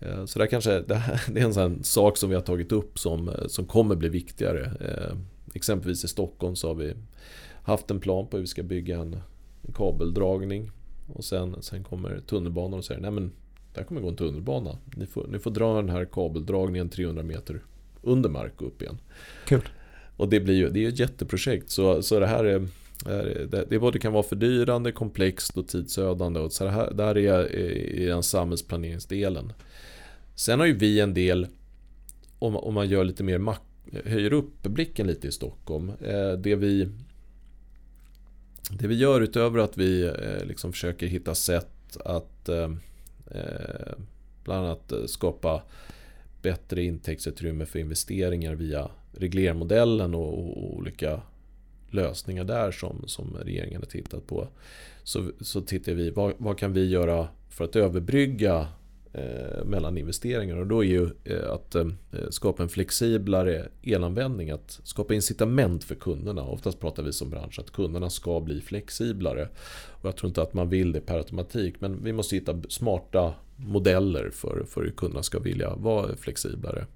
[0.00, 0.82] Eh, så det, här,
[1.32, 4.08] det, är en sån sak som vi har tagit upp som, eh, som kommer bli
[4.08, 4.64] viktigare.
[4.80, 5.16] Eh,
[5.54, 6.94] exempelvis i Stockholm så har vi
[7.62, 9.16] haft en plan på hur vi ska bygga en,
[9.62, 10.70] en kabeldragning.
[11.14, 13.32] Och sen, sen kommer tunnelbanan och säger nej men
[13.74, 14.78] där kommer gå en tunnelbana.
[14.96, 17.60] Ni får, ni får dra den här kabeldragningen 300 meter
[18.02, 18.98] under mark och upp igen.
[19.46, 19.68] Kul.
[20.16, 21.70] Och det blir ju det är ett jätteprojekt.
[21.70, 22.68] Så, så det här är,
[23.46, 26.40] det, det både kan vara fördyrande, komplext och tidsödande.
[26.40, 29.52] Och så det här där är i den samhällsplaneringsdelen.
[30.34, 31.46] Sen har ju vi en del,
[32.38, 33.38] om, om man gör lite mer
[34.04, 35.88] höjer upp blicken lite i Stockholm.
[35.88, 36.88] Eh, det vi
[38.70, 42.68] det vi gör utöver att vi eh, liksom försöker hitta sätt att Eh,
[43.30, 43.92] Eh,
[44.44, 45.62] bland annat eh, skapa
[46.42, 51.20] bättre intäktsutrymme för investeringar via reglermodellen och, och olika
[51.90, 54.48] lösningar där som, som regeringen har tittat på.
[55.02, 58.68] Så, så tittar vi, vad, vad kan vi göra för att överbrygga
[59.12, 60.56] Eh, mellan investeringar.
[60.56, 61.86] Och då är ju eh, att eh,
[62.30, 66.42] skapa en flexiblare elanvändning, att skapa incitament för kunderna.
[66.42, 69.48] Oftast pratar vi som bransch att kunderna ska bli flexiblare.
[69.88, 73.34] Och jag tror inte att man vill det per automatik, men vi måste hitta smarta
[73.56, 76.86] modeller för, för hur kunderna ska vilja vara flexiblare.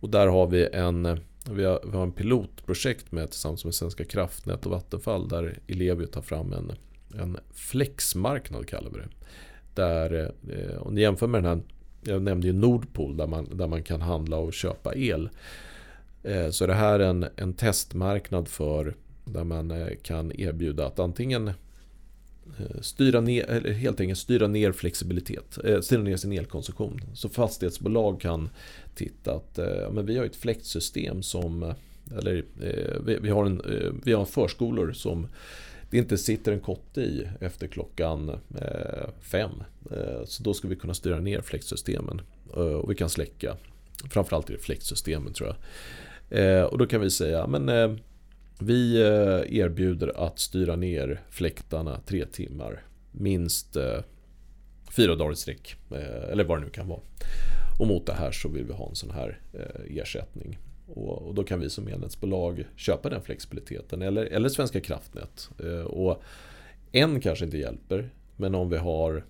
[0.00, 1.20] Och där har vi en
[1.50, 6.06] vi har, vi har en pilotprojekt med tillsammans med Svenska kraftnät och Vattenfall där Ellevio
[6.06, 6.72] tar fram en,
[7.20, 9.08] en flexmarknad kallar vi det.
[9.78, 11.62] Där, eh, om ni jämför med den här,
[12.12, 15.28] jag nämnde ju Nordpool där man, där man kan handla och köpa el.
[16.22, 21.50] Eh, så det här en, en testmarknad för där man eh, kan erbjuda att antingen
[22.80, 27.00] styra ner, eller helt enkelt styra ner flexibilitet, styra ner sin elkonsumtion.
[27.14, 28.48] Så fastighetsbolag kan
[28.94, 29.58] titta att
[29.92, 31.74] men vi har ett fläktsystem som,
[32.18, 32.44] eller
[33.20, 33.62] vi, har en,
[34.04, 35.26] vi har förskolor som
[35.90, 38.28] det inte sitter en kotte i efter klockan
[38.60, 39.50] eh, fem.
[39.90, 42.20] Eh, så då ska vi kunna styra ner fläktsystemen.
[42.56, 43.56] Eh, och vi kan släcka.
[44.10, 45.58] Framförallt i fläktsystemen tror jag.
[46.40, 47.92] Eh, och då kan vi säga men eh,
[48.60, 52.82] vi eh, erbjuder att styra ner fläktarna tre timmar.
[53.12, 54.00] Minst eh,
[54.90, 55.76] fyra dagar i sträck.
[55.90, 57.00] Eh, eller vad det nu kan vara.
[57.78, 59.40] Och mot det här så vill vi ha en sån här
[59.88, 60.58] ersättning.
[60.94, 64.02] Och, då kan vi som elnätsbolag köpa den flexibiliteten.
[64.02, 65.50] Eller, eller Svenska kraftnät.
[65.64, 66.22] Eh, och
[66.92, 68.10] en kanske inte hjälper.
[68.36, 69.24] Men om vi har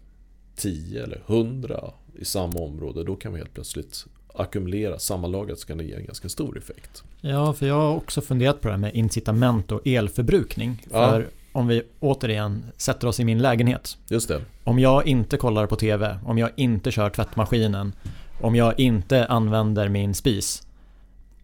[0.56, 3.04] 10 eller 100 i samma område.
[3.04, 4.98] Då kan vi helt plötsligt ackumulera.
[4.98, 7.02] Sammanlaget så kan det ge en ganska stor effekt.
[7.20, 10.82] Ja, för jag har också funderat på det här med incitament och elförbrukning.
[10.90, 11.26] För ja.
[11.52, 13.98] om vi återigen sätter oss i min lägenhet.
[14.08, 14.42] Just det.
[14.64, 17.92] Om jag inte kollar på TV, om jag inte kör tvättmaskinen,
[18.40, 20.67] om jag inte använder min spis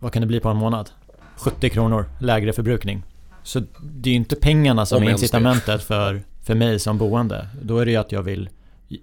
[0.05, 0.90] vad kan det bli på en månad?
[1.36, 3.02] 70 kronor lägre förbrukning.
[3.42, 7.48] Så det är ju inte pengarna som Om är incitamentet för, för mig som boende.
[7.62, 8.48] Då är det ju att jag vill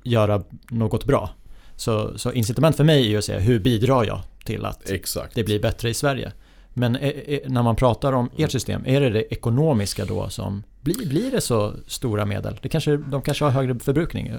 [0.03, 1.29] göra något bra.
[1.75, 5.35] Så, så incitament för mig är ju att säga hur bidrar jag till att Exakt.
[5.35, 6.31] det blir bättre i Sverige.
[6.73, 10.63] Men är, är, när man pratar om ert system, är det det ekonomiska då som...
[10.81, 12.59] Blir, blir det så stora medel?
[12.61, 14.31] Det kanske, de kanske har högre förbrukning?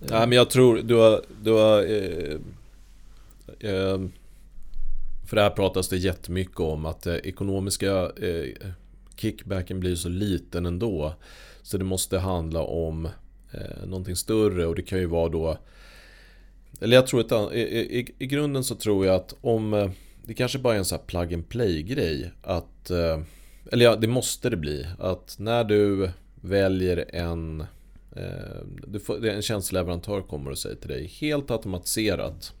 [0.00, 1.22] Nej men jag tror du har...
[1.42, 2.36] Du har eh,
[3.70, 3.98] eh,
[5.28, 8.72] för det här pratas det jättemycket om att eh, ekonomiska eh,
[9.16, 11.14] kickbacken blir så liten ändå.
[11.62, 13.06] Så det måste handla om
[13.52, 15.58] eh, någonting större och det kan ju vara då
[16.80, 19.90] Eller jag tror att i, i, i grunden så tror jag att om eh,
[20.24, 23.20] Det kanske bara är en sån här plug and play grej att eh,
[23.72, 27.60] Eller ja, det måste det bli att när du väljer en
[28.16, 32.52] eh, du får, En tjänsteleverantör kommer och säger till dig helt automatiserat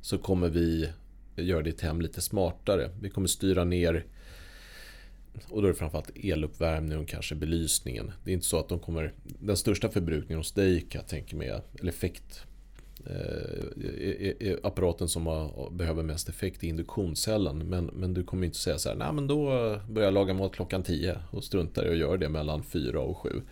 [0.00, 0.88] Så kommer vi
[1.36, 2.90] göra ditt hem lite smartare.
[3.00, 4.04] Vi kommer styra ner
[5.48, 8.12] och då är det framförallt eluppvärmning och kanske belysningen.
[8.24, 9.12] Det är inte så att de kommer...
[9.22, 12.44] Den största förbrukningen hos dig kan jag tänka mig, eller effekt
[13.06, 17.58] eh, apparaten som har, behöver mest effekt är induktionscellen.
[17.58, 19.44] Men, men du kommer inte säga så här, nej men då
[19.88, 23.18] börjar jag laga mat klockan 10 och struntar i att göra det mellan 4 och
[23.18, 23.42] 7.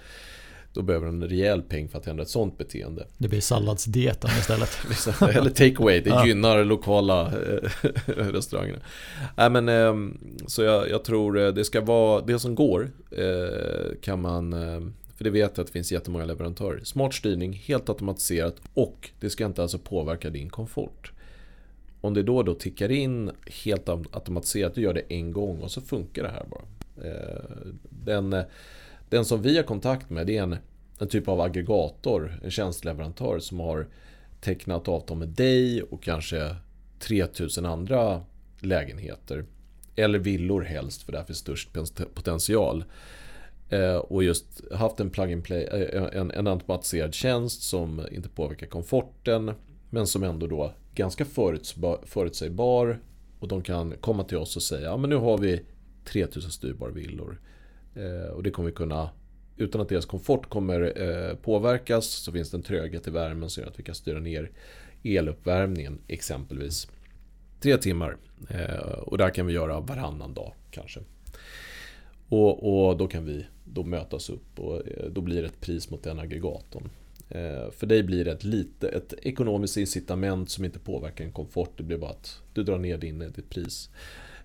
[0.75, 3.07] Då behöver de en rejäl peng för att ändra ett sånt beteende.
[3.19, 4.79] Det blir salladsdieten istället.
[5.37, 6.27] Eller takeaway, det ja.
[6.27, 8.83] gynnar lokala eh, restauranger.
[9.37, 12.91] Nej, men, ehm, så jag, jag, tror eh, det ska vara det som går.
[13.11, 14.53] Eh, kan man
[15.17, 16.81] för det vet jag att det finns jättemånga leverantörer.
[16.85, 21.13] Smart styrning, helt automatiserat och det ska inte alltså påverka din komfort.
[22.01, 23.31] Om det då då tickar in
[23.65, 26.63] helt automatiserat, du gör det en gång och så funkar det här bara.
[28.05, 28.45] Den
[29.13, 30.57] den som vi har kontakt med det är en,
[30.99, 33.87] en typ av aggregator, en tjänstleverantör som har
[34.41, 36.57] tecknat avtal med dig och kanske
[36.99, 38.23] 3000 andra
[38.61, 39.45] lägenheter.
[39.97, 41.69] Eller villor helst för där finns störst
[42.15, 42.85] potential.
[43.69, 48.67] Eh, och just haft en plug play, eh, en, en automatiserad tjänst som inte påverkar
[48.67, 49.53] komforten.
[49.91, 51.25] Men som ändå då ganska
[52.05, 53.01] förutsägbar.
[53.39, 55.63] Och de kan komma till oss och säga, ja men nu har vi
[56.05, 57.41] 3000 styrbara villor.
[57.95, 59.11] Eh, och det kommer vi kunna
[59.57, 63.63] utan att deras komfort kommer eh, påverkas så finns det en tröghet i värmen som
[63.63, 64.51] gör att vi kan styra ner
[65.03, 66.89] eluppvärmningen exempelvis.
[67.61, 68.17] Tre timmar.
[68.49, 71.01] Eh, och här kan vi göra varannan dag kanske.
[72.29, 75.91] Och, och, då kan vi då mötas upp och eh, då blir det ett pris
[75.91, 76.89] mot den aggregatorn.
[77.29, 81.71] Eh, för dig blir det ett, lite, ett ekonomiskt incitament som inte påverkar en komfort.
[81.77, 83.91] Det blir bara att du drar ner din, eh, ditt pris.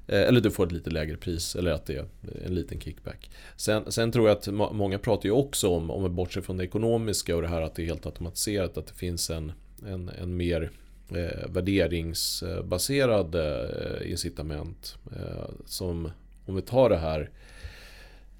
[0.08, 2.05] Eh, eller du får ett lite lägre pris eller att det är
[2.45, 3.32] en liten kickback.
[3.55, 6.64] Sen, sen tror jag att många pratar ju också om, om vi bortser från det
[6.64, 9.51] ekonomiska och det här att det är helt automatiserat, att det finns en,
[9.88, 10.72] en, en mer
[11.10, 14.97] eh, värderingsbaserad eh, incitament.
[15.16, 16.12] Eh, som
[16.45, 17.30] om vi tar det här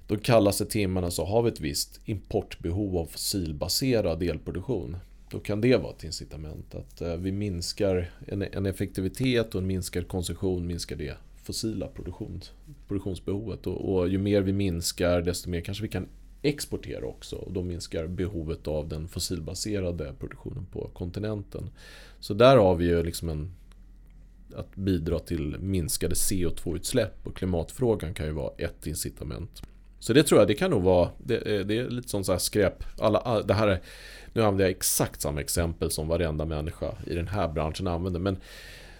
[0.06, 4.96] de kallaste timmarna så har vi ett visst importbehov av fossilbaserad elproduktion.
[5.30, 6.74] då kan det vara ett incitament.
[6.74, 8.10] Att eh, vi minskar
[8.52, 11.16] en effektivitet och en minskad konsumtion minskar det
[11.48, 12.52] fossila produktions,
[12.88, 13.66] produktionsbehovet.
[13.66, 16.08] Och, och, ju mer vi minskar desto mer kanske vi kan
[16.42, 17.36] exportera också.
[17.36, 21.70] Och då minskar behovet av den fossilbaserade produktionen på kontinenten.
[22.20, 23.50] Så där har vi ju liksom en
[24.56, 29.62] att bidra till minskade CO2-utsläpp och klimatfrågan kan ju vara ett incitament.
[29.98, 32.32] Så det tror jag, det kan nog vara, det, eh, det är lite sån så
[32.32, 32.84] här skräp.
[32.98, 33.80] Alla, det här är,
[34.32, 38.20] nu använder jag exakt samma exempel som varenda människa i den här branschen använder.
[38.20, 38.36] Men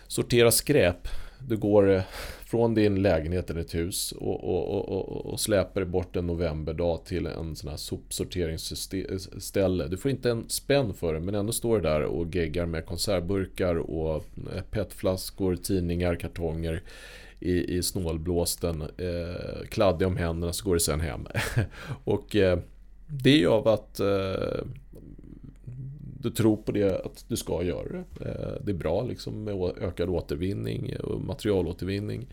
[0.06, 1.08] sortera skräp
[1.46, 2.02] du går eh,
[2.44, 7.26] från din lägenhet eller ett hus och, och, och, och släpar bort en novemberdag till
[7.26, 9.84] en sån här sopsorteringsställe.
[9.84, 12.66] Eh, du får inte en spänn för det men ändå står du där och geggar
[12.66, 14.24] med konservburkar och
[14.54, 16.82] eh, petflaskor, tidningar, kartonger
[17.40, 18.82] i, i snålblåsten.
[18.82, 21.26] Eh, kladdig om händerna så går det sen hem.
[22.04, 22.58] och eh,
[23.06, 24.64] det är ju av att eh,
[26.18, 28.28] du tror på det att du ska göra det.
[28.28, 32.26] Eh, det är bra liksom med ökad återvinning och materialåtervinning.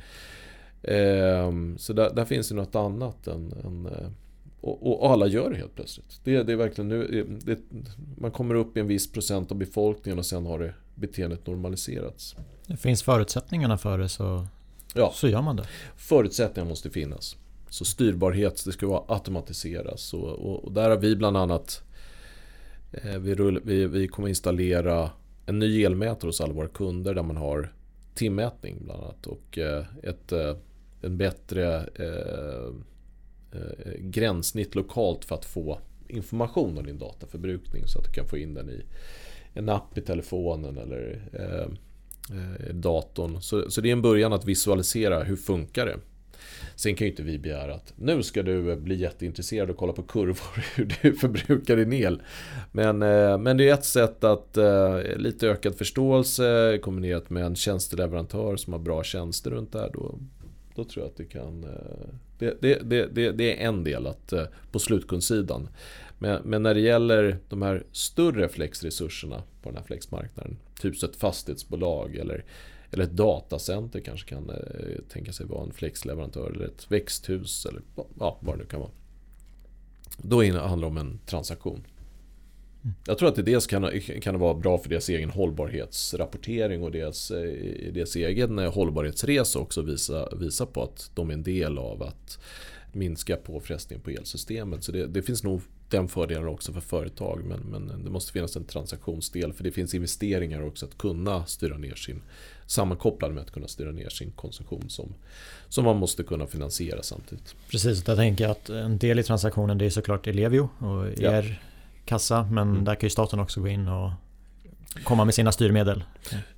[0.83, 4.09] Ehm, så där, där finns det något annat än, än eh,
[4.61, 6.19] och, och, alla gör det helt plötsligt.
[6.23, 7.59] Det, det är verkligen nu, eh, det,
[8.17, 12.35] man kommer upp i en viss procent av befolkningen och sen har det beteendet normaliserats.
[12.67, 14.47] Det finns förutsättningarna för det så,
[14.95, 15.11] ja.
[15.15, 15.67] så gör man det.
[15.97, 17.37] Förutsättningar måste finnas.
[17.69, 20.13] Så styrbarhet, det ska vara automatiseras.
[20.13, 21.94] Och, och, och där har vi bland annat Eh,
[23.03, 25.11] Eh, vi, rull, vi, vi kommer installera
[25.45, 27.73] en ny elmätare hos alla våra kunder där man har
[28.13, 30.55] timmätning bland annat och eh, ett, eh,
[31.01, 32.71] en bättre eh,
[33.99, 38.53] gränssnitt lokalt för att få information om din dataförbrukning så att du kan få in
[38.53, 38.83] den i
[39.53, 41.67] en app i telefonen eller eh,
[42.73, 43.41] datorn.
[43.41, 45.97] Så, så det är en början att visualisera hur funkar det.
[46.75, 49.93] Sen kan ju inte vi begära att nu ska du eh, bli jätteintresserad och kolla
[49.93, 52.21] på kurvor hur du förbrukar din el.
[52.71, 57.55] Men, eh, men det är ett sätt att eh, lite ökad förståelse kombinerat med en
[57.55, 59.89] tjänsteleverantör som har bra tjänster runt det här.
[59.93, 60.19] Då,
[60.75, 61.65] då tror jag att det kan...
[62.39, 62.79] Det, det,
[63.15, 64.33] det, det är en del att,
[64.71, 65.67] på slutkundssidan.
[66.19, 71.15] Men, men, när det gäller de här större flexresurserna på den här flexmarknaden, typ ett
[71.15, 72.45] fastighetsbolag eller
[72.95, 74.55] eller ett datacenter kanske kan eh,
[75.09, 77.81] tänka sig vara en flexleverantör eller ett växthus eller
[78.19, 78.91] ja, vad det nu kan vara.
[80.17, 81.87] Då handlar det om en transaktion.
[82.83, 82.95] Mm.
[83.05, 87.31] Jag tror att det dels kan, kan vara bra för deras egen hållbarhetsrapportering och deras,
[87.31, 92.39] eh, deras egen hållbarhetsresa också visa, visa på att de är en del av att
[92.91, 94.83] minska påfrestningen på elsystemet.
[94.83, 97.43] Så det, det finns nog den fördelen också för företag.
[97.45, 101.77] Men, men det måste finnas en transaktionsdel för det finns investeringar också att kunna styra
[101.77, 102.21] ner sin
[102.67, 105.13] sammankopplad med att kunna styra ner sin konsumtion som,
[105.69, 107.55] som man måste kunna finansiera samtidigt.
[107.69, 111.55] Precis, jag tänker att en del i transaktionen det är såklart Ellevio och er ja.
[112.05, 112.85] kassa men mm.
[112.85, 114.11] där kan ju staten också gå in och
[115.03, 116.03] komma med sina styrmedel?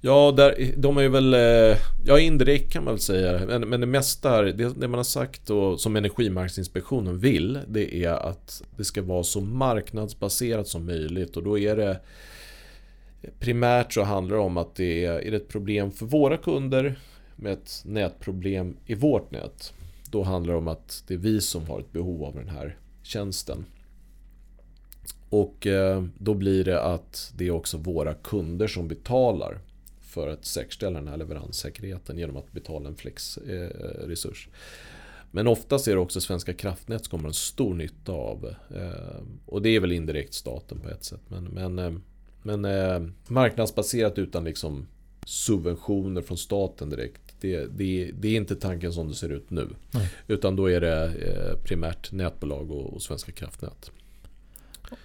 [0.01, 3.45] Ja, där, de är ju väl, eh, ja indirekt kan man väl säga.
[3.47, 8.29] Men, men det mesta, det, det man har sagt och som Energimarknadsinspektionen vill, det är
[8.29, 11.99] att det ska vara så marknadsbaserat som möjligt och då är det
[13.39, 16.99] Primärt så handlar det om att det är, är det ett problem för våra kunder
[17.35, 19.73] med ett nätproblem i vårt nät.
[20.11, 22.77] Då handlar det om att det är vi som har ett behov av den här
[23.03, 23.65] tjänsten.
[25.29, 29.59] Och eh, då blir det att det är också våra kunder som betalar
[30.01, 34.47] för att säkerställa den här leveranssäkerheten genom att betala en flexresurs.
[34.47, 34.57] Eh,
[35.31, 38.55] men oftast är det också Svenska kraftnät som kommer en stor nytta av.
[38.75, 41.21] Eh, och det är väl indirekt staten på ett sätt.
[41.27, 42.03] Men, men,
[42.55, 44.87] men marknadsbaserat utan liksom
[45.25, 47.21] subventioner från staten direkt.
[47.41, 49.67] Det, det, det, är inte tanken som det ser ut nu.
[49.91, 50.09] Nej.
[50.27, 51.13] Utan då är det
[51.63, 53.91] primärt nätbolag och, och Svenska kraftnät.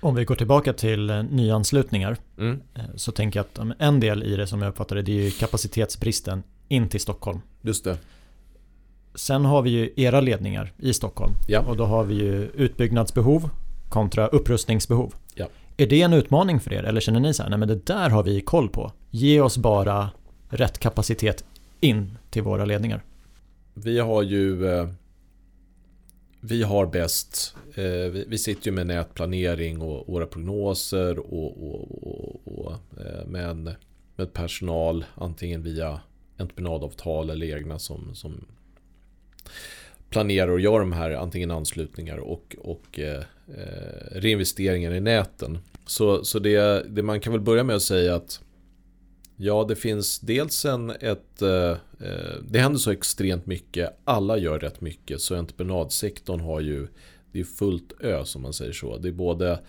[0.01, 2.61] Om vi går tillbaka till eh, nyanslutningar mm.
[2.74, 5.24] Eh, så tänker jag att en del i det som jag uppfattar det, det är
[5.24, 7.40] ju kapacitetsbristen in till Stockholm.
[7.62, 7.99] Just det.
[9.14, 11.61] Sen har vi ju era ledningar i Stockholm ja.
[11.61, 13.51] och då har vi ju utbyggnadsbehov
[13.88, 15.14] kontra upprustningsbehov.
[15.34, 15.47] Ja.
[15.77, 18.11] Är det en utmaning för er eller känner ni så här, nej men det där
[18.11, 18.93] har vi koll på.
[19.11, 20.11] Ge oss bara
[20.49, 21.45] rätt kapacitet
[21.81, 23.03] in till våra ledningar.
[23.75, 24.89] Vi har ju eh,
[26.45, 32.41] vi har bäst, eh, vi, sitter ju med nätplanering och våra prognoser och, och, och,
[32.45, 33.77] och eh, men med,
[34.16, 36.01] med personal antingen via
[36.37, 38.45] entreprenadavtal eller egna som, som
[40.13, 45.59] planerar och gör de här antingen anslutningar och, och eh, eh, reinvesteringar i näten.
[45.87, 48.41] Så, så det, det man kan väl börja med att säga att
[49.37, 51.43] Ja, det finns dels en ett...
[51.43, 53.99] Eh, eh det händer så extremt mycket.
[54.05, 55.21] Alla gör rätt mycket.
[55.21, 56.89] Så entreprenadsektorn har ju
[57.33, 58.99] det är fullt ös om man säger så.
[58.99, 59.61] Det är både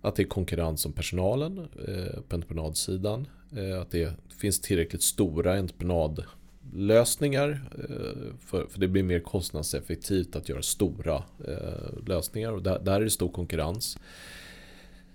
[0.00, 3.26] att det är konkurrens om personalen eh, på entreprenadsidan.
[3.56, 6.24] Eh, att det finns tillräckligt stora entreprenad
[6.72, 7.70] lösningar.
[7.78, 12.52] Eh, för, för det blir mer kostnadseffektivt att göra stora eh, lösningar.
[12.52, 13.98] Och där, där är det stor konkurrens.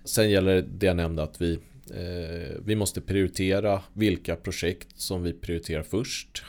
[0.04, 1.58] Sen gäller det jag nämnde att vi
[1.90, 6.42] eh, vi måste prioritera vilka projekt som vi prioriterar först.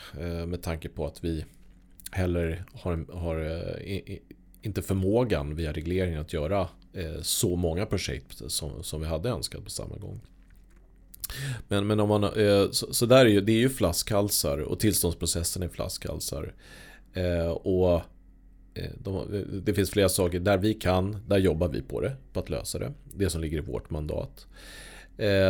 [0.48, 1.46] Med tanke på att vi
[2.12, 3.70] heller har, har
[4.62, 6.68] inte förmågan via regleringen att göra
[7.22, 10.22] så många projekt som, som vi hade önskat på samma gång.
[11.68, 14.80] Men, men om man, eh, så, så, där är ju, det är ju flaskhalsar och
[14.80, 16.54] tillståndsprocessen är flaskhalsar.
[17.14, 18.02] Eh, och
[18.74, 22.40] eh, de, det finns flera saker, där vi kan, där jobbar vi på det, på
[22.40, 22.94] att lösa det.
[23.14, 24.48] Det som ligger i vårt mandat.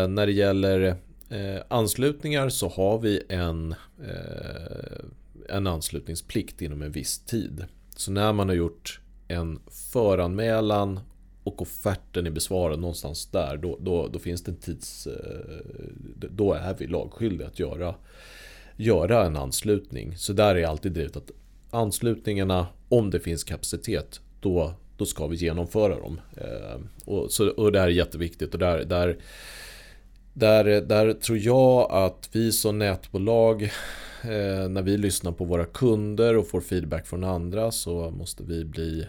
[0.09, 0.95] när det gäller
[1.67, 3.75] anslutningar så har vi en
[5.49, 7.65] en anslutningsplikt inom en viss tid.
[7.95, 9.59] Så när man har gjort en
[9.91, 10.99] föranmälan
[11.47, 15.07] och offerten är besvarad någonstans där, då, då, då finns det en tids...
[15.07, 15.13] Eh,
[16.29, 17.95] då är vi lagskyldiga att göra,
[18.75, 20.17] göra en anslutning.
[20.17, 21.31] Så där är alltid drivet att
[21.71, 26.21] anslutningarna, om det finns kapacitet, då, då ska vi genomföra dem.
[26.37, 29.17] Eh, och, så, och det här är jätteviktigt och där, där,
[30.33, 33.63] där, där tror jag att vi som nätbolag
[34.23, 38.65] eh, när vi lyssnar på våra kunder och får feedback från andra så måste vi
[38.65, 39.07] bli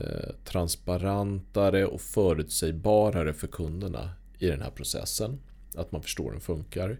[0.00, 5.38] Eh, transparentare och förutsägbarare för kunderna i den här processen.
[5.74, 6.98] Att man förstår hur den funkar.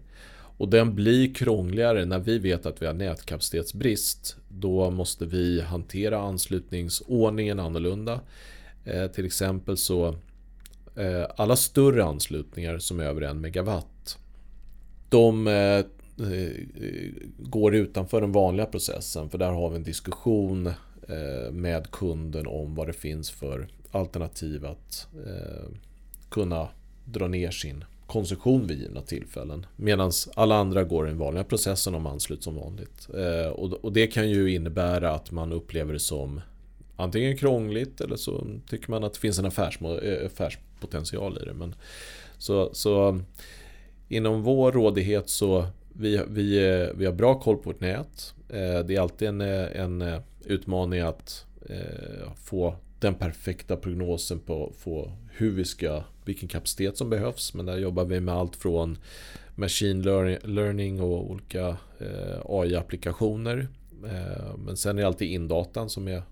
[0.57, 4.37] Och den blir krångligare när vi vet att vi har nätkapacitetsbrist.
[4.49, 8.21] Då måste vi hantera anslutningsordningen annorlunda.
[8.85, 10.07] Eh, till exempel så
[10.95, 14.17] eh, alla större anslutningar som är över en megawatt
[15.09, 15.77] de eh,
[16.27, 16.51] eh,
[17.39, 19.29] går utanför den vanliga processen.
[19.29, 20.71] För där har vi en diskussion
[21.09, 25.69] Eh, med kunden om vad det finns för alternativ att eh,
[26.29, 26.67] kunna
[27.05, 29.65] dra ner sin konsumtion vid givna tillfällen.
[29.75, 33.07] Medan alla andra går den vanliga processen om anslut som vanligt.
[33.13, 36.41] Eh, och det kan ju innebära att man upplever det som
[36.95, 41.53] antingen krångligt eller så tycker man att det finns en affärspotential i det.
[41.53, 41.75] Men
[42.37, 43.19] så, så
[44.07, 46.59] inom vår rådighet så vi, vi,
[46.95, 48.33] vi har bra koll på vårt nät.
[48.47, 55.51] Det är alltid en, en utmaning att eh, få den perfekta prognosen på, få hur
[55.51, 57.53] vi ska, vilken kapacitet som behövs.
[57.53, 58.97] Men där jobbar vi med allt från
[59.55, 60.01] machine
[60.43, 61.67] learning och olika
[61.99, 63.67] eh, AI-applikationer.
[64.05, 66.23] Eh, men sen är det alltid indatan som är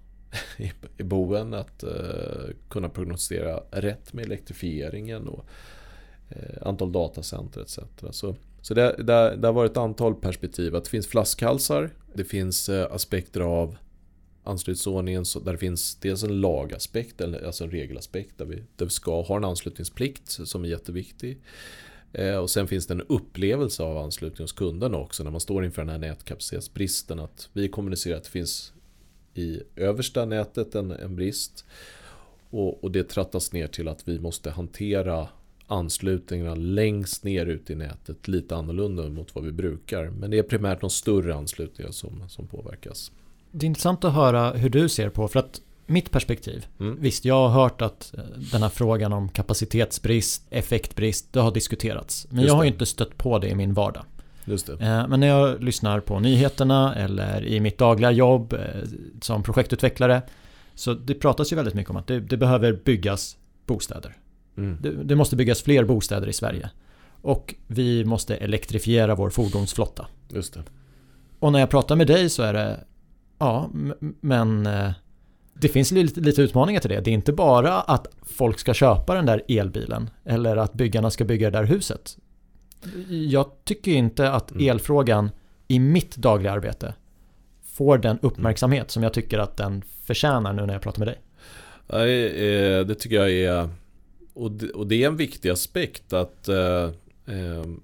[0.97, 5.45] i boven att eh, kunna prognostisera rätt med elektrifieringen och
[6.61, 7.79] antal datacenter etc.
[8.11, 10.75] Så så det, det, det har varit ett antal perspektiv.
[10.75, 11.89] Att det finns flaskhalsar.
[12.13, 13.77] Det finns aspekter av
[14.45, 19.21] anslutningsordningen där det finns dels en lagaspekt, alltså en regelaspekt där vi, där vi ska
[19.21, 21.37] ha en anslutningsplikt som är jätteviktig.
[22.13, 25.65] Eh, och sen finns det en upplevelse av anslutning hos kunderna också när man står
[25.65, 27.19] inför den här nätkapacitetsbristen.
[27.19, 28.73] Att vi kommunicerar att det finns
[29.33, 31.65] i översta nätet en, en brist.
[32.49, 35.27] Och, och det trattas ner till att vi måste hantera
[35.67, 40.09] anslutningarna längst ner ute i nätet lite annorlunda mot vad vi brukar.
[40.09, 43.11] Men det är primärt de större anslutningar som, som påverkas.
[43.57, 46.97] Det är intressant att höra hur du ser på, för att mitt perspektiv, mm.
[46.99, 52.27] visst jag har hört att eh, den här frågan om kapacitetsbrist, effektbrist, det har diskuterats.
[52.29, 54.03] Men Just jag har ju inte stött på det i min vardag.
[54.45, 54.69] Det.
[54.69, 58.59] Eh, men när jag lyssnar på nyheterna eller i mitt dagliga jobb eh,
[59.21, 60.21] som projektutvecklare
[60.75, 64.17] så det pratas ju väldigt mycket om att det, det behöver byggas bostäder.
[64.57, 64.77] Mm.
[64.81, 66.69] Det, det, måste byggas fler bostäder i Sverige.
[67.21, 70.07] Och vi måste elektrifiera vår fordonsflotta.
[70.29, 70.63] Just det.
[71.39, 72.79] Och när jag pratar med dig så är det
[73.37, 73.69] Ja,
[74.21, 74.91] men eh,
[75.53, 76.99] det finns lite, lite utmaningar till det.
[76.99, 81.25] Det är inte bara att folk ska köpa den där elbilen eller att byggarna ska
[81.25, 82.17] bygga det där huset.
[83.09, 84.69] Jag tycker inte att mm.
[84.69, 85.29] elfrågan
[85.67, 86.93] i mitt dagliga arbete
[87.63, 91.21] får den uppmärksamhet som jag tycker att den förtjänar nu när jag pratar med dig.
[91.87, 93.69] Nej, eh, det tycker jag är
[94.35, 94.51] och,
[94.87, 96.89] det, är en viktig aspekt att eh,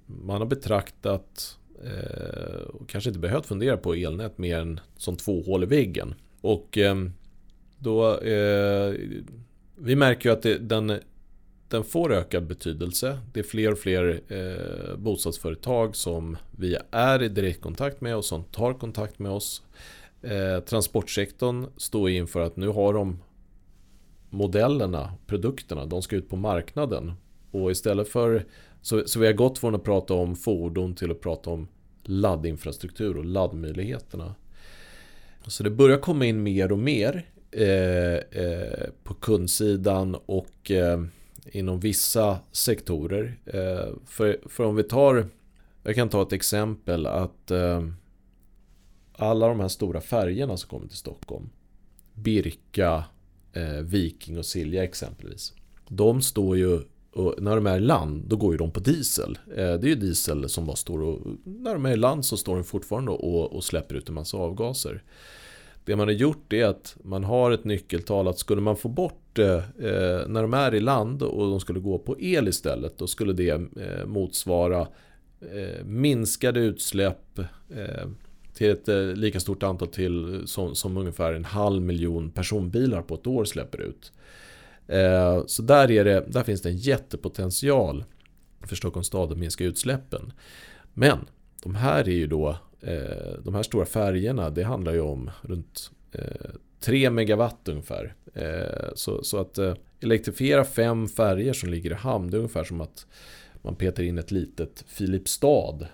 [0.05, 5.41] man har betraktat Eh, och kanske inte behövt fundera på elnät mer än som två
[5.41, 6.15] hål i väggen.
[6.41, 7.11] Och ehm,
[7.77, 8.93] då eh,
[9.75, 10.99] vi märker ju att det, den,
[11.67, 13.19] den får ökad betydelse.
[13.33, 18.43] Det är fler och fler eh, bostadsföretag som vi är i direktkontakt med och som
[18.43, 19.63] tar kontakt med oss.
[20.21, 23.19] Eh, transportsektorn står inför att nu har de
[24.29, 27.13] modellerna, produkterna, de ska ut på marknaden.
[27.51, 28.45] Och istället för,
[28.81, 31.67] så, så vi har gått från att prata om fordon till att prata om
[32.03, 34.35] laddinfrastruktur och laddmöjligheterna.
[35.47, 41.03] Så det börjar komma in mer och mer eh, eh, på kundsidan och eh,
[41.51, 43.39] inom vissa sektorer.
[43.45, 45.27] Eh, för, för om vi tar,
[45.83, 47.87] jag kan ta ett exempel att eh,
[49.13, 51.49] alla de här stora färgerna som kommer till Stockholm,
[52.13, 53.03] Birka,
[53.53, 55.53] eh, Viking och Silja exempelvis.
[55.87, 56.81] De står ju,
[57.13, 59.39] och när de är i land, då går ju de på diesel.
[59.47, 62.37] Eh, det är ju diesel som bara står och, när de är i land så
[62.37, 65.03] står de fortfarande och, och släpper ut en massa avgaser.
[65.85, 69.39] Det man har gjort är att man har ett nyckeltal att skulle man få bort
[69.39, 73.07] eh, eh när de är i land och de skulle gå på el istället då
[73.07, 74.87] skulle det eh, motsvara
[75.41, 77.39] eh, minskade utsläpp
[77.69, 78.07] eh,
[78.53, 83.01] till ett eh, lika stort antal till eh, som, som, ungefär en halv miljon personbilar
[83.01, 84.11] på ett år släpper ut.
[84.91, 88.03] Eh, så där, är det, där finns det en jättepotential
[88.63, 90.33] för Stockholms stad att minska utsläppen.
[90.93, 91.19] Men
[91.63, 92.49] de här är ju då
[92.81, 98.15] eh, de här stora färgerna, det handlar ju om runt eh, 3 megawatt ungefär.
[98.95, 99.59] Så, så att
[99.99, 103.05] elektrifiera fem färger som ligger i hamn, det är ungefär som att
[103.61, 105.87] man petar in ett litet Filipstad,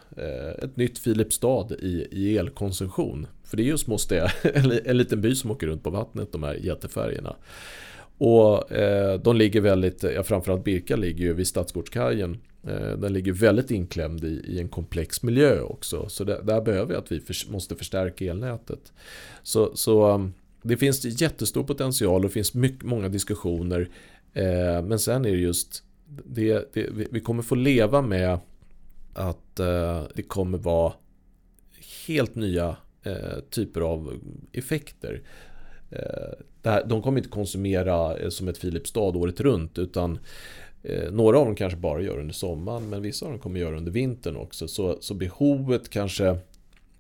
[0.64, 3.28] ett nytt Filipstad i, i elkonsumtion.
[3.44, 4.32] För det är ju små städer,
[4.88, 7.36] en liten by som åker runt på vattnet, de här jättefärgerna.
[8.18, 12.38] Och eh, de ligger väldigt, ja, framförallt Birka ligger ju vid Stadsgårdskajen
[12.68, 16.10] Eh, den ligger väldigt inklämd i, i en komplex miljö också.
[16.10, 18.94] Så där, där behöver vi att vi för, måste förstärka elnätet.
[19.44, 23.90] Så, så um, det finns jättestor potential och det finns mycket, många diskussioner.
[24.34, 25.84] Eh, men sen är det just,
[26.26, 28.40] det, det, vi kommer få leva med
[29.14, 30.94] att eh, det kommer vara
[32.08, 34.20] helt nya eh, typer av
[34.54, 35.22] effekter.
[35.90, 36.34] Eh,
[36.68, 40.20] här, de kommer inte konsumera eh, som ett Filipstad året runt utan
[40.84, 43.78] eh, några av dem kanske bara gör under sommaren men vissa av dem kommer göra
[43.78, 44.68] under vintern också.
[44.68, 46.38] Så, så behovet kanske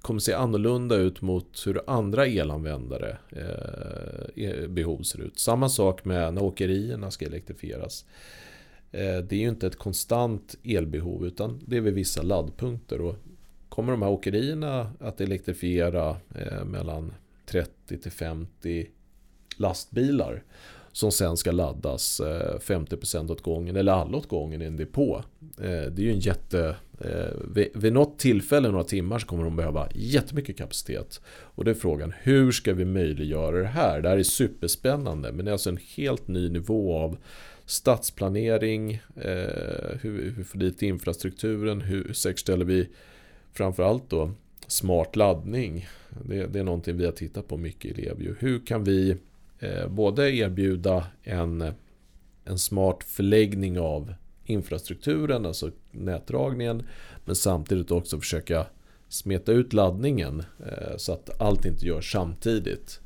[0.01, 5.39] kommer se annorlunda ut mot hur andra elanvändare eh, eh, behov ser ut.
[5.39, 8.05] Samma sak med när åkerierna ska elektrifieras.
[8.91, 13.01] Eh, det är ju inte ett konstant elbehov utan det är vid vissa laddpunkter.
[13.01, 13.15] Och
[13.69, 17.13] kommer de här åkerierna att elektrifiera eh, mellan
[17.45, 18.87] 30 till 50
[19.59, 20.43] lastbilar
[20.97, 25.23] som sen ska laddas eh, 50% åt gången eller alla åt gången i en depå.
[25.57, 26.75] Eh, det är ju en jätte...
[27.01, 31.21] Eh, vid något tillfälle, några timmar, så kommer de behöva jättemycket kapacitet.
[31.27, 34.01] Och det är frågan, hur ska vi möjliggöra det här?
[34.01, 37.17] Det här är superspännande, men det är alltså en helt ny nivå av
[37.65, 39.01] stadsplanering,
[40.01, 42.89] hur vi får dit infrastrukturen, hur säkerställer vi
[43.53, 44.31] framförallt då
[44.67, 45.87] smart laddning.
[46.25, 48.35] Det, det, är någonting vi har tittat på mycket i Levio.
[48.39, 49.17] Hur kan vi
[49.59, 51.73] Eh, både erbjuda en,
[52.45, 54.13] en smart förläggning av
[54.45, 56.83] infrastrukturen, alltså nätdragningen,
[57.25, 58.65] men samtidigt också försöka
[59.09, 62.99] smeta ut laddningen eh, så att allt inte görs samtidigt.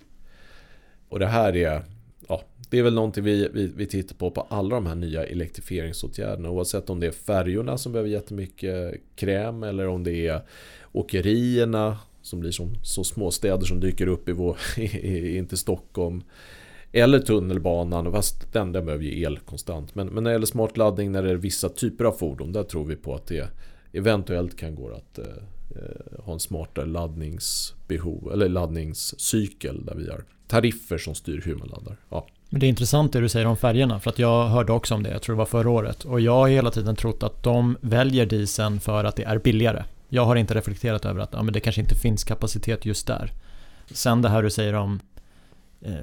[1.09, 1.83] Och det här är,
[2.27, 5.25] ja, det är väl någonting vi, vi, vi tittar på på alla de här nya
[5.25, 6.49] elektrifieringsåtgärderna.
[6.49, 10.41] Oavsett om det är färjorna som behöver jättemycket eh, kräm eller om det är
[10.91, 14.57] åkerierna som blir som så småstäder som dyker upp i vår,
[15.37, 16.23] in till Stockholm.
[16.91, 19.95] Eller tunnelbanan, fast den, där behöver ju el konstant.
[19.95, 22.63] Men, men när det gäller smart laddning, när det är vissa typer av fordon, där
[22.63, 23.49] tror vi på att det
[23.93, 25.25] eventuellt kan gå att eh,
[25.75, 31.67] eh, ha en smartare laddningsbehov, eller laddningscykel där vi har tariffer som styr hur man
[31.67, 31.97] laddar.
[32.09, 32.27] Ja.
[32.49, 35.03] Men det är intressant det du säger om färgerna, för att jag hörde också om
[35.03, 36.05] det, jag tror det var förra året.
[36.05, 39.83] Och jag har hela tiden trott att de väljer dieseln för att det är billigare.
[40.13, 43.31] Jag har inte reflekterat över att ja, men det kanske inte finns kapacitet just där.
[43.91, 44.99] Sen det här du säger om
[45.81, 45.93] eh,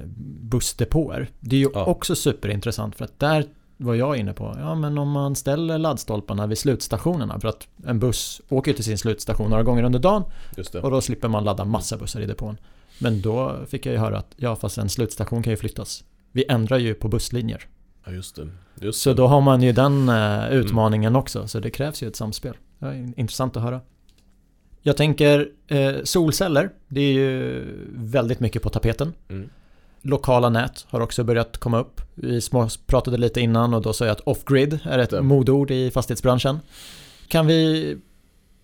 [0.41, 1.29] bussdepåer.
[1.39, 1.85] Det är ju ja.
[1.85, 3.45] också superintressant för att där
[3.77, 7.99] var jag inne på, ja men om man ställer laddstolparna vid slutstationerna för att en
[7.99, 10.23] buss åker till sin slutstation några gånger under dagen
[10.83, 12.57] och då slipper man ladda massa bussar i depån.
[12.99, 16.03] Men då fick jag ju höra att ja fast en slutstation kan ju flyttas.
[16.31, 17.67] Vi ändrar ju på busslinjer.
[18.05, 18.49] Ja just det.
[18.81, 21.19] Just så då har man ju den eh, utmaningen mm.
[21.19, 22.57] också så det krävs ju ett samspel.
[22.79, 23.81] Ja, intressant att höra.
[24.81, 29.13] Jag tänker eh, solceller, det är ju väldigt mycket på tapeten.
[29.29, 29.49] Mm.
[30.01, 32.01] Lokala nät har också börjat komma upp.
[32.15, 32.41] Vi
[32.85, 36.59] pratade lite innan och då sa jag att off-grid är ett modord i fastighetsbranschen.
[37.27, 37.97] Kan vi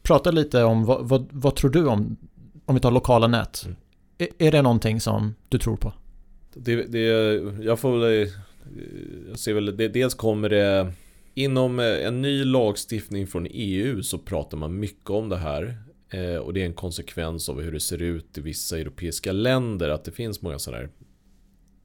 [0.04, 2.18] prata lite om vad, vad, vad tror du om,
[2.66, 3.64] om vi tar lokala nät?
[3.66, 3.76] Mm.
[4.18, 5.94] Är, är det någonting som du tror på?
[6.54, 7.00] Det, det,
[7.64, 8.28] jag får väl,
[9.30, 10.94] jag ser väl, det, dels kommer det
[11.38, 15.78] Inom en ny lagstiftning från EU så pratar man mycket om det här.
[16.16, 19.90] Eh, och det är en konsekvens av hur det ser ut i vissa europeiska länder.
[19.90, 20.90] Att det finns många sådana här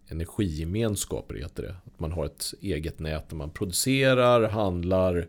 [0.09, 1.74] energigemenskaper heter det.
[1.87, 5.28] Att man har ett eget nät där man producerar, handlar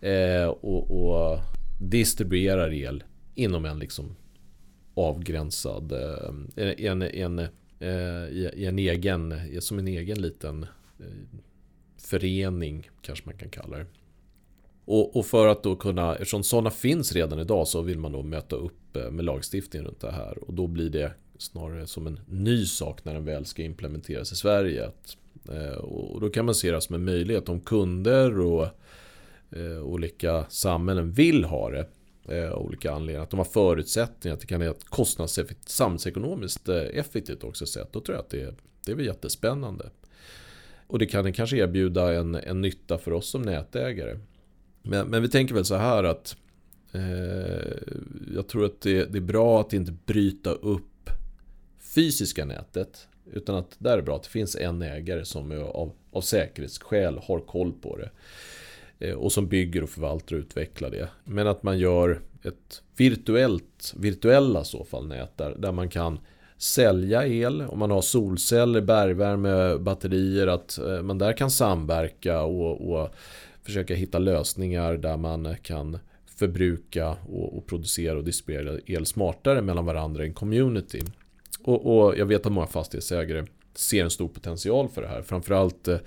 [0.00, 1.38] eh, och, och,
[1.80, 3.04] distribuerar el
[3.34, 4.16] inom en liksom
[4.94, 7.38] avgränsad, eh, en, en,
[8.30, 10.66] i, i, en egen, som en egen liten
[11.98, 13.86] förening kanske man kan kalla det.
[14.92, 18.22] Och, och, för att då kunna, eftersom sådana finns redan idag så vill man då
[18.22, 20.38] möta upp eh, med lagstiftning runt det här.
[20.44, 24.36] Och då blir det snarare som en ny sak när den väl ska implementeras i
[24.36, 24.86] Sverige.
[24.86, 25.16] Att,
[25.48, 28.66] eh, och då kan man se det som en möjlighet om kunder och
[29.50, 31.86] eh, olika samhällen vill ha det
[32.28, 33.22] eh, olika anledningar.
[33.22, 37.88] Att de har förutsättningar att det kan vara ett kostnadseffektivt, samhällsekonomiskt eh, effektivt också sätt.
[37.92, 39.90] Då tror jag att det, det är väl jättespännande.
[40.86, 44.18] Och det kan kanske erbjuda en, en nytta för oss som nätägare.
[44.82, 46.36] Men, men vi tänker väl så här att
[46.92, 47.02] eh,
[48.34, 51.10] jag tror att det, det, är bra att inte bryta upp
[51.94, 53.08] fysiska nätet.
[53.32, 57.40] Utan att där är bra att det finns en ägare som av, av säkerhetsskäl har
[57.40, 58.10] koll på det.
[59.00, 61.08] Eh, och som bygger och förvaltar och utvecklar det.
[61.24, 66.18] Men att man gör ett virtuellt, virtuella så fall nät där, där man kan
[66.56, 72.90] sälja el, om man har solceller, bergvärme, batterier, att eh, man där kan samverka och,
[72.92, 73.14] och
[73.62, 75.98] försöka hitta lösningar där man kan
[76.36, 81.00] förbruka och, och, producera och distribuera el smartare mellan varandra i en community.
[81.62, 85.22] Och, och, jag vet att många fastighetsägare ser en stor potential för det här.
[85.22, 85.98] Framförallt eh,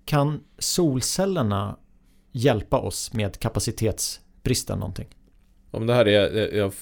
[0.06, 1.78] Kan solcellerna
[2.32, 5.08] hjälpa oss med kapacitetsbristen någonting?
[5.76, 6.74] Om det här är, eh, jag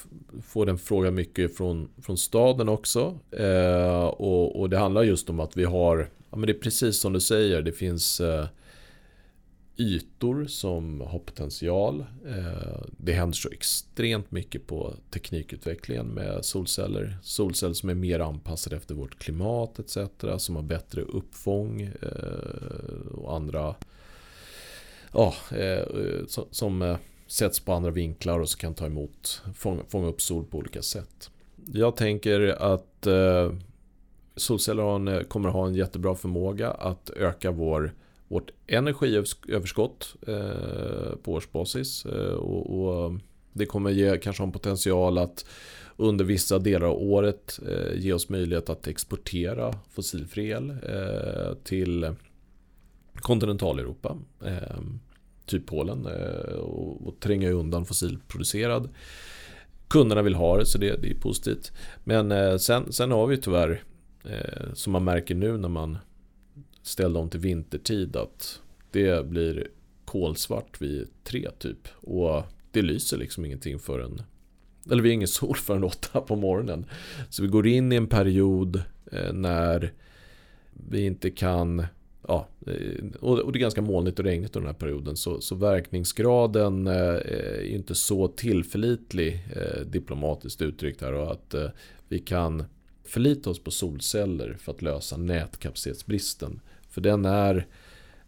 [0.42, 3.18] får den frågan mycket från, från staden också.
[3.30, 7.00] Eh, och, och, det handlar just om att vi har, ja men det är precis
[7.00, 8.46] som du säger, det finns eh,
[9.76, 12.04] ytor som har potential.
[12.26, 17.18] Eh, det händer så extremt mycket på teknikutvecklingen med solceller.
[17.22, 19.98] Solceller som är mer anpassade efter vårt klimat etc.
[20.38, 23.74] Som har bättre uppfång eh, och andra
[25.12, 25.84] ja, eh,
[26.50, 26.96] som eh,
[27.34, 29.42] sätts på andra vinklar och så kan ta emot,
[29.88, 31.30] fånga upp sol på olika sätt.
[31.72, 33.52] Jag tänker att eh,
[34.36, 37.92] solceller kommer ha en jättebra förmåga att öka vår
[38.28, 42.06] vårt energiöverskott eh, på årsbasis.
[42.06, 43.14] Eh, och, och,
[43.52, 45.46] det kommer ge kanske en potential att
[45.96, 52.14] under vissa delar av året eh, ge oss möjlighet att exportera fossilfri el eh, till
[53.14, 54.18] kontinentaleuropa.
[54.44, 55.00] Ehm,
[55.46, 58.88] typ Polen eh, och, och tränga undan fossilproducerad.
[59.88, 61.72] Kunderna vill ha det så det, det är positivt.
[62.04, 63.82] Men eh, sen, sen har vi tyvärr
[64.24, 65.98] eh, som man märker nu när man
[66.82, 68.60] ställde om till vintertid att
[68.90, 69.68] det blir
[70.04, 71.88] kolsvart vid tre typ.
[71.94, 74.22] Och det lyser liksom ingenting förrän
[74.90, 76.86] eller vi har ingen sol förrän åtta på morgonen.
[77.30, 78.82] Så vi går in i en period
[79.32, 79.92] när
[80.72, 81.86] vi inte kan
[82.28, 85.16] Ja, eh, och det är ganska molnigt och regnigt under den här perioden.
[85.16, 91.12] Så, så verkningsgraden eh, är inte så tillförlitlig eh, diplomatiskt uttryckt här.
[91.12, 91.54] Och att
[92.08, 92.64] vi kan
[93.04, 96.60] förlita oss på solceller för att lösa nätkapacitetsbristen.
[96.88, 97.66] För den är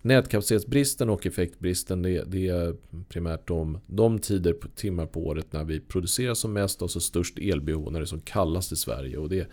[0.06, 2.76] Nätkapacitetsbristen och effektbristen det, det är
[3.08, 7.00] primärt de, de tider på, timmar på året när vi producerar som mest och så
[7.00, 9.16] störst elbehov när det är som kallast i Sverige.
[9.16, 9.48] Och det är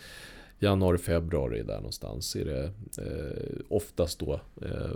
[0.60, 2.64] januari, februari där någonstans är det
[2.98, 4.92] eh, oftast då eh,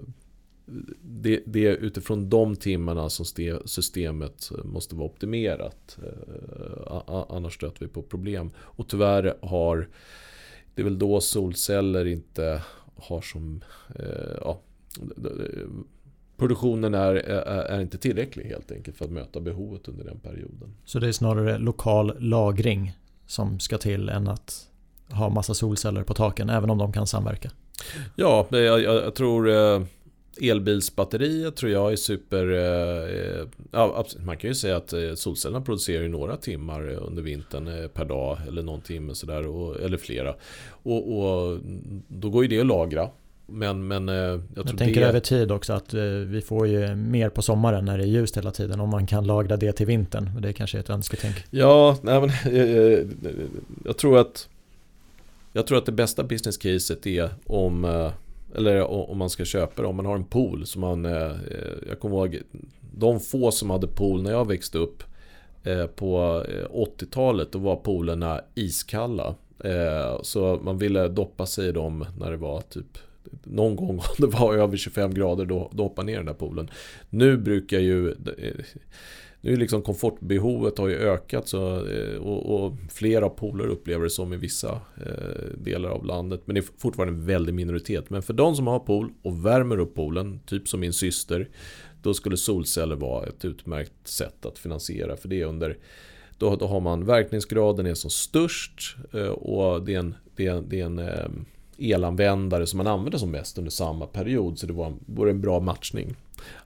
[1.01, 3.25] det, det är utifrån de timmarna som
[3.65, 5.97] systemet måste vara optimerat.
[6.03, 8.49] Eh, annars stöter vi på problem.
[8.57, 9.87] Och tyvärr har
[10.77, 12.61] det är väl då solceller inte
[12.95, 13.63] har som...
[13.95, 14.61] Eh, ja,
[16.37, 20.73] produktionen är, är, är, inte tillräcklig helt enkelt för att möta behovet under den perioden.
[20.85, 24.69] Så det är snarare lokal lagring som ska till än att
[25.09, 27.51] ha massa solceller på taken, även om de kan samverka?
[28.15, 29.81] Ja, jag, jag tror eh,
[30.41, 32.51] elbilsbatteriet tror jag är super...
[32.51, 37.89] Eh, ja, man kan ju säga att eh, solcellerna producerar ju några timmar under vintern
[37.89, 39.41] per dag eller någon timme sådär,
[39.85, 40.35] eller flera.
[40.69, 41.59] Och, och
[42.07, 43.09] då går ju det att lagra
[43.49, 45.07] men, men jag, jag tänker det...
[45.07, 45.93] över tid också att
[46.27, 49.27] vi får ju mer på sommaren när det är ljust hela tiden om man kan
[49.27, 50.41] lagra det till vintern.
[50.41, 51.35] Det kanske är ett önsketänk.
[51.49, 53.07] Ja, nej, men, jag,
[53.85, 54.47] jag tror att
[55.57, 58.11] jag tror att det bästa business caset är om eh,
[58.55, 61.31] eller eh, om man ska köpa det, om man har en pool som man eh,
[61.87, 62.41] Jag kommer ihåg
[62.95, 65.03] De få som hade pool när jag växte upp
[65.95, 66.43] På
[66.73, 69.35] 80-talet då var poolerna iskalla
[70.21, 72.97] Så man ville doppa sig i dem när det var typ
[73.43, 76.33] någon gång om det var över 25 grader då, då hoppar ner i den där
[76.33, 76.69] poolen.
[77.09, 78.15] Nu brukar ju
[79.47, 84.09] nu är liksom komfortbehovet har ju ökat så, eh, och, och flera pooler upplever det
[84.09, 86.41] som i vissa eh, delar av landet.
[86.45, 88.09] Men det är fortfarande en väldig minoritet.
[88.09, 91.49] Men för de som har pool och värmer upp poolen, typ som min syster,
[92.01, 95.77] då skulle solceller vara ett utmärkt sätt att finansiera för det är under
[96.37, 100.61] då, då har man verkningsgraden är som störst eh, och det är en, det är,
[100.61, 101.01] det är en
[101.77, 104.59] elanvändare som man använder som mest under samma period.
[104.59, 106.15] Så det vore en, en bra matchning.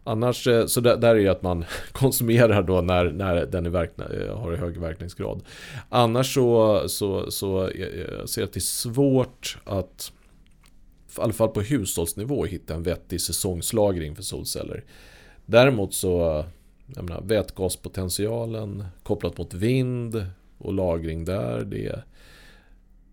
[0.03, 3.69] Annars, eh, så där, där är det att man konsumerar då när, när den är
[3.69, 5.43] verkna, eh, har hög verkningsgrad.
[5.89, 10.11] Annars så, så, så eh, ser jag att det är svårt att,
[11.17, 14.83] i alla fall på hushållsnivå, hitta en vettig säsongslagring för solceller.
[15.45, 16.45] Däremot så,
[16.95, 20.25] jag menar, vätgaspotentialen kopplat mot vind
[20.57, 22.03] och lagring där, det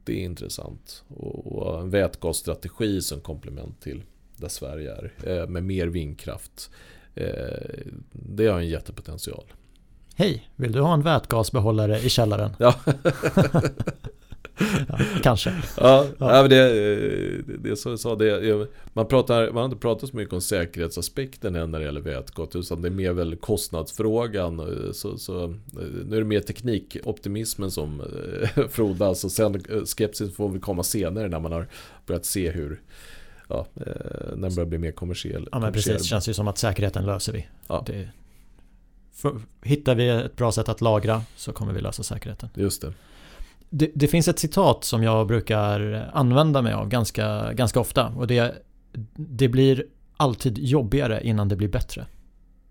[0.09, 1.05] det är intressant.
[1.17, 4.03] Och en vätgasstrategi som komplement till
[4.41, 5.13] där Sverige är.
[5.27, 6.71] Eh, med mer vindkraft.
[7.15, 7.25] Eh,
[8.13, 9.45] det har en jättepotential.
[10.15, 12.51] Hej, vill du ha en vätgasbehållare i källaren?
[12.59, 12.75] Ja.
[14.89, 15.55] ja, kanske.
[15.77, 16.49] Ja, ja.
[16.49, 16.57] det,
[17.59, 18.15] det är så jag sa.
[18.15, 22.01] Det, man, pratar, man har inte pratat så mycket om säkerhetsaspekten än när det gäller
[22.01, 22.57] vätgas.
[22.57, 24.63] Utan det är mer väl kostnadsfrågan.
[24.93, 25.55] Så, så,
[26.07, 28.03] nu är det mer teknikoptimismen som
[28.71, 29.25] frodas.
[29.25, 31.69] Och sen skepsis får väl komma senare när man har
[32.07, 32.81] börjat se hur
[33.49, 35.49] ja, när den börjar bli mer kommersiell.
[35.53, 37.47] Ja men precis, det känns ju som att säkerheten löser vi.
[37.67, 37.83] Ja.
[37.87, 38.09] Det,
[39.13, 42.49] för, hittar vi ett bra sätt att lagra så kommer vi lösa säkerheten.
[42.55, 42.93] Just det.
[43.71, 48.27] Det, det, finns ett citat som jag brukar använda mig av ganska, ganska ofta och
[48.27, 48.55] det,
[49.15, 49.85] det blir
[50.17, 52.07] alltid jobbigare innan det blir bättre.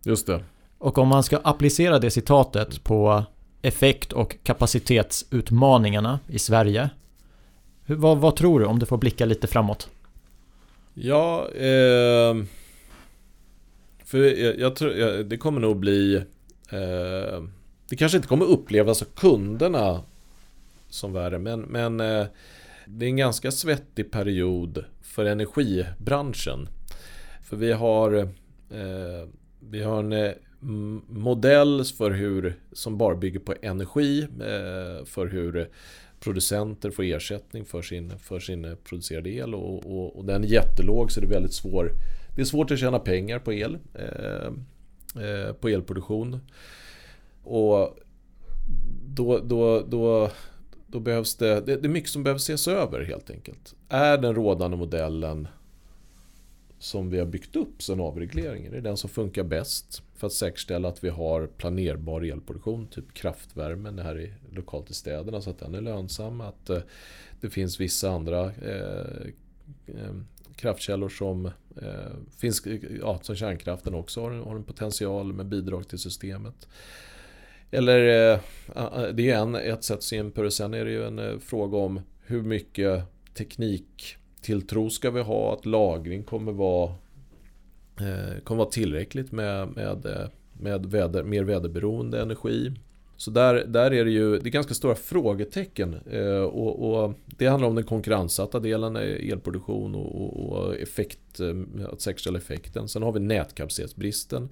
[0.05, 0.43] Just det.
[0.77, 3.23] Och om man ska applicera det citatet på
[3.61, 6.89] effekt och kapacitetsutmaningarna i Sverige.
[7.83, 9.89] Hur, vad, vad tror du om du får blicka lite framåt?
[10.99, 12.35] Ja, eh,
[14.05, 16.15] för jag, jag tror jag, det kommer nog bli
[16.69, 17.43] eh,
[17.89, 20.01] Det kanske inte kommer upplevas av kunderna
[20.89, 21.39] som värre.
[21.39, 22.25] Men, men eh,
[22.85, 26.69] det är en ganska svettig period för energibranschen.
[27.43, 28.13] För vi har,
[28.69, 29.29] eh,
[29.59, 30.31] vi har en eh,
[31.09, 34.21] modell för hur, som bara bygger på energi.
[34.23, 35.69] Eh, för hur
[36.27, 39.55] producenter får ersättning för sin, för sin eh, producerade el.
[39.55, 41.91] Och, och, och den är jättelåg så det är väldigt svår.
[42.35, 43.77] Det är svårt att tjäna pengar på el.
[43.93, 44.47] Eh,
[45.23, 46.39] eh, på elproduktion.
[47.43, 47.97] Och
[49.05, 50.31] då, då, då
[50.87, 53.75] då behövs det, det, är mycket som behöver ses över helt enkelt.
[53.89, 55.47] Är den rådande modellen
[56.79, 60.87] som vi har byggt upp sedan avregleringen, är den som funkar bäst för att säkerställa
[60.87, 65.75] att vi har planerbar elproduktion, typ kraftvärmen här i, lokalt i städerna så att den
[65.75, 66.41] är lönsam.
[66.41, 66.79] Att eh,
[67.41, 69.27] det finns vissa andra eh,
[69.87, 70.13] eh
[70.55, 71.45] kraftkällor som
[71.81, 72.63] eh, finns,
[73.01, 76.67] ja, som kärnkraften också har, har en potential med bidrag till systemet.
[77.71, 78.39] Eller eh,
[79.13, 80.51] det är en, ett sätt att se på det.
[80.51, 85.53] Sen är det ju en eh, fråga om hur mycket teknik Tilltro ska vi ha?
[85.53, 86.91] Att lagring kommer vara,
[87.99, 92.71] eh, kommer vara tillräckligt med, med, eh, med väder, mer väderberoende energi.
[93.17, 95.95] Så där, där är det ju det är ganska stora frågetecken.
[96.11, 101.39] Eh, och, och, det handlar om den konkurrenssatta delen, elproduktion och, och effekt,
[101.91, 102.87] att säkerställa effekten.
[102.87, 104.49] Sen har vi nätkapacitetsbristen.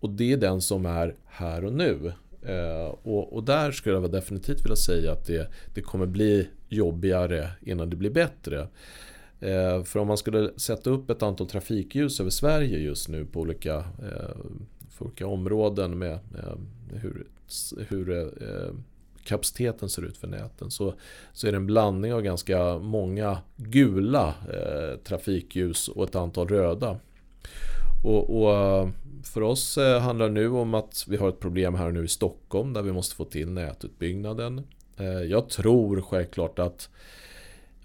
[0.00, 2.12] Och det är den som är här och nu.
[3.02, 7.90] Och, och, där skulle jag definitivt vilja säga att det, det kommer bli jobbigare innan
[7.90, 8.68] det blir bättre.
[9.42, 13.40] Eh, för om man skulle sätta upp ett antal trafikljus över Sverige just nu på
[13.40, 14.36] olika, eh,
[14.90, 16.54] för olika områden med eh,
[17.00, 17.26] hur,
[17.88, 18.32] hur
[19.24, 20.94] kapaciteten ser ut för näten så,
[21.32, 26.98] så är det en blandning av ganska många gula eh, trafikljus och ett antal röda.
[28.04, 28.88] Och, och,
[29.24, 32.72] för oss handlar det nu om att vi har ett problem här nu i Stockholm
[32.72, 34.62] där vi måste få till nätutbyggnaden.
[34.96, 36.88] Eh, jag tror självklart att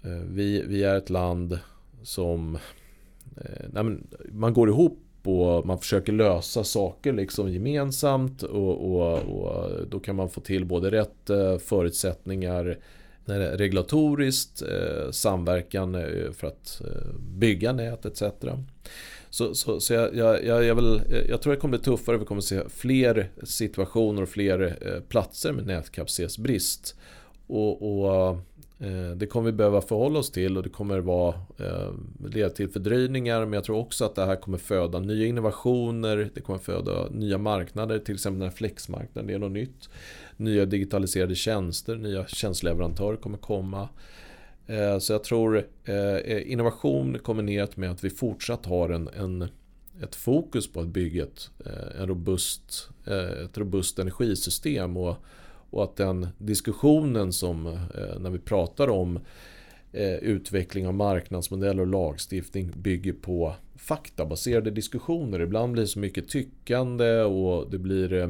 [0.02, 1.58] Eh, vi, vi är ett land
[2.02, 2.58] som
[3.36, 9.18] eh, Nej, men man går ihop och man försöker lösa saker liksom gemensamt och, och,
[9.18, 12.78] och då kan man få till både rätt eh, förutsättningar
[13.30, 14.62] regulatoriskt,
[15.10, 15.92] samverkan
[16.32, 16.82] för att
[17.36, 18.22] bygga nät etc.
[19.30, 22.40] Så, så, så jag, jag, jag, vill, jag tror det kommer bli tuffare, vi kommer
[22.40, 24.76] se fler situationer och fler
[25.08, 26.96] platser med nätkapacitetsbrist.
[27.46, 28.38] Och, och
[28.80, 31.92] Eh, det kommer vi behöva förhålla oss till och det kommer vara, eh,
[32.30, 36.40] leda till fördröjningar men jag tror också att det här kommer föda nya innovationer, det
[36.40, 39.88] kommer föda nya marknader, till exempel den här flexmarknaden, det är något nytt.
[40.36, 43.88] Nya digitaliserade tjänster, nya tjänstleverantörer kommer komma.
[44.66, 45.66] Eh, så jag tror
[46.44, 49.48] innovation kombinerat med att vi fortsatt har en, en
[50.02, 51.50] ett fokus på att bygga ett,
[51.98, 52.88] en robust,
[53.44, 55.16] ett robust energisystem och
[55.70, 59.18] och att den diskussionen som eh, när vi pratar om
[59.92, 65.40] eh, utveckling av marknadsmodeller och lagstiftning bygger på faktabaserade diskussioner.
[65.40, 68.12] Ibland blir det så mycket tyckande och det blir...
[68.12, 68.28] Eh,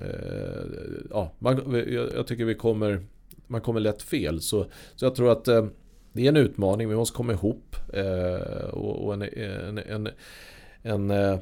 [0.00, 0.64] eh
[1.10, 1.84] ja, man,
[2.14, 3.04] jag tycker vi kommer...
[3.46, 4.40] Man kommer lätt fel.
[4.40, 5.44] Så, så jag tror att
[6.12, 6.88] det är en utmaning.
[6.88, 7.76] Vi måste komma ihop.
[8.72, 10.08] och, och en, en, en,
[10.82, 11.40] en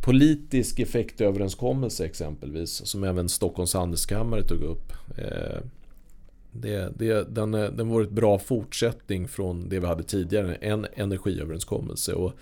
[0.00, 4.92] politisk effektöverenskommelse exempelvis, som även Stockholms handelskammare tog upp.
[5.18, 5.58] Eh,
[6.52, 10.86] det, det, den, eh, den var ett bra fortsättning från det vi hade tidigare, en
[10.94, 12.14] energiöverenskommelse.
[12.14, 12.32] Och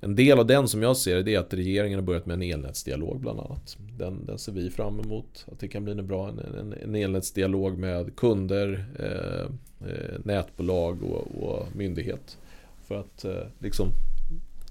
[0.00, 2.42] en del av den som jag ser det är att regeringen har börjat med en
[2.42, 3.76] elnätsdialog bland annat.
[3.98, 6.94] Den, den ser vi fram emot, att det kan bli en bra en, en, en
[6.94, 12.38] elnätsdialog med kunder, eh, eh nätbolag och, och myndighet.
[12.86, 13.88] För att eh, liksom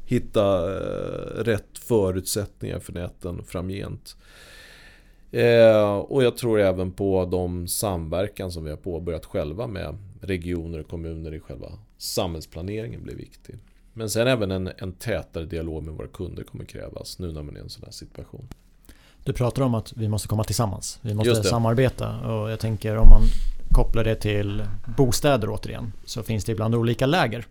[0.05, 4.15] hitta eh, rätt förutsättningar för näten framgent.
[5.31, 10.79] Eh, och jag tror även på de samverkan som vi har påbörjat själva med regioner
[10.79, 13.55] och kommuner i själva samhällsplaneringen blir viktig.
[13.93, 17.55] Men sen även en, en tätare dialog med våra kunder kommer krävas nu när man
[17.55, 18.47] är i en sån här situation.
[19.23, 20.99] Du pratar om att vi måste komma tillsammans.
[21.01, 23.21] Vi måste samarbeta och jag tänker om man
[23.71, 24.63] kopplar det till
[24.97, 27.45] bostäder återigen så finns det ibland olika läger.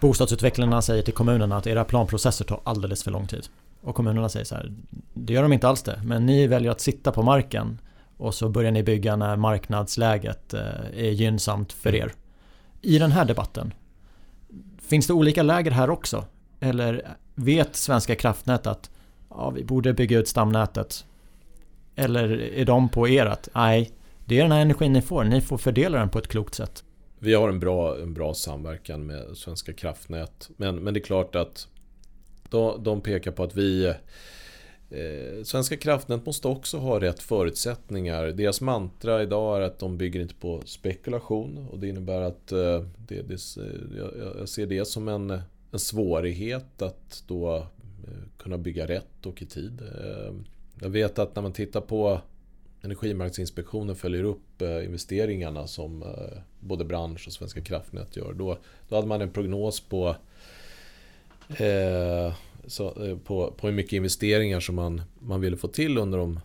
[0.00, 3.46] Bostadsutvecklarna säger till kommunerna att era planprocesser tar alldeles för lång tid.
[3.82, 4.72] Och kommunerna säger så här,
[5.14, 7.78] det gör de inte alls det, men ni väljer att sitta på marken
[8.16, 10.60] och så börjar ni bygga när marknadsläget eh,
[10.96, 12.12] är gynnsamt för er.
[12.80, 13.74] I den här debatten,
[14.78, 16.24] finns det olika läger här också?
[16.60, 18.90] Eller vet Svenska kraftnät att
[19.30, 21.04] ja, vi borde bygga ut stamnätet?
[21.96, 23.90] Eller är de på er att nej,
[24.24, 26.84] det är den här energin ni får, ni får fördela den på ett klokt sätt?
[27.22, 30.50] Vi har en bra, en bra samverkan med Svenska kraftnät.
[30.56, 31.68] Men, men det är klart att
[32.48, 33.86] de, de pekar på att vi
[34.90, 38.26] eh, Svenska kraftnät måste också ha rätt förutsättningar.
[38.26, 41.68] Deras mantra idag är att de bygger inte på spekulation.
[41.70, 43.56] Och det innebär att eh, det, det,
[44.38, 45.30] jag, ser det som en,
[45.72, 47.62] en svårighet att då eh,
[48.38, 49.82] kunna bygga rätt och i tid.
[49.82, 50.34] Eh,
[50.82, 52.20] jag vet att när man tittar på
[52.82, 58.32] Energimarknadsinspektionen följer upp eh, investeringarna som eh, både bransch och Svenska kraftnät gör.
[58.32, 58.58] Då,
[58.88, 60.16] då hade man en prognos på,
[61.48, 62.34] eh,
[62.66, 66.40] så, eh, på, på hur mycket investeringar som man, man ville få till under de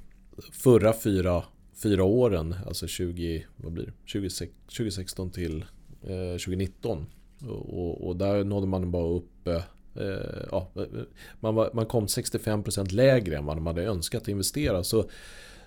[0.52, 1.44] förra fyra,
[1.84, 2.56] fyra åren.
[2.68, 5.66] Alltså 20, vad blir 20, 2016 till
[6.03, 7.06] eh, 2019.
[7.41, 9.56] Och, och, och, där nådde man bara upp eh,
[9.95, 10.72] eh ja,
[11.40, 14.84] man, var, man kom 65% lägre än vad man hade önskat investera.
[14.84, 15.10] Så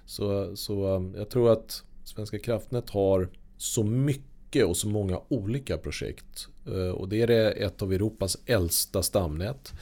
[0.09, 5.79] så, så um, jag tror att Svenska kraftnät har så mycket och så många olika
[5.79, 6.49] projekt.
[6.67, 9.73] Eh, och det är ett av Europas äldsta stamnät.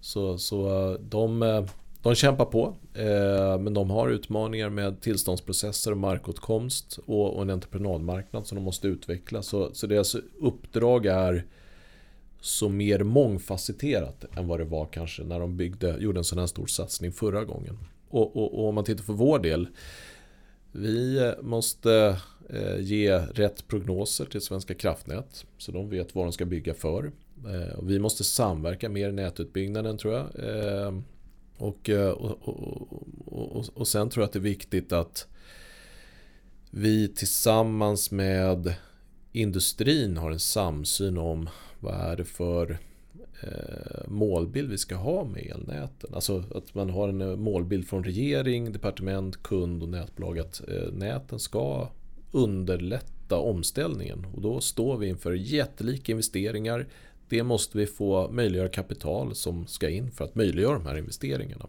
[0.00, 1.66] Så, så uh, de, uh,
[2.02, 2.76] de kämpar på.
[2.94, 8.88] Eh, men de har utmaningar med tillståndsprocesser och markåtkomst och, en entreprenadmarknad som de måste
[8.88, 9.42] utveckla.
[9.42, 11.46] Så, så deras uppdrag är
[12.40, 16.46] så mer mångfacetterat än vad det var kanske när de byggde, gjorde en sån här
[16.46, 17.78] stor satsning förra gången.
[18.16, 19.68] Och, och, och om man tittar för vår del.
[20.72, 22.20] Vi måste
[22.50, 25.46] eh, ge rätt prognoser till Svenska kraftnät.
[25.58, 27.12] Så de vet vad de ska bygga för.
[27.46, 30.26] Eh, vi måste samverka mer i nätutbyggnaden tror jag.
[30.48, 30.94] Eh,
[31.58, 32.48] och, och,
[33.26, 35.26] och, och, sen tror jag att det är viktigt att
[36.70, 38.74] vi tillsammans med
[39.32, 41.48] industrin har en samsyn om
[41.80, 42.78] vad är det för
[43.40, 46.14] Eh, målbild vi ska ha med elnäten.
[46.14, 50.92] Alltså att man har en eh, målbild från regering, departement, kund och nätbolag att eh,
[50.92, 51.88] näten ska
[52.32, 54.26] underlätta omställningen.
[54.34, 56.86] Och då står vi inför jättelika investeringar.
[57.28, 61.66] Det måste vi få möjliggöra kapital som ska in för att möjliggöra de här investeringarna.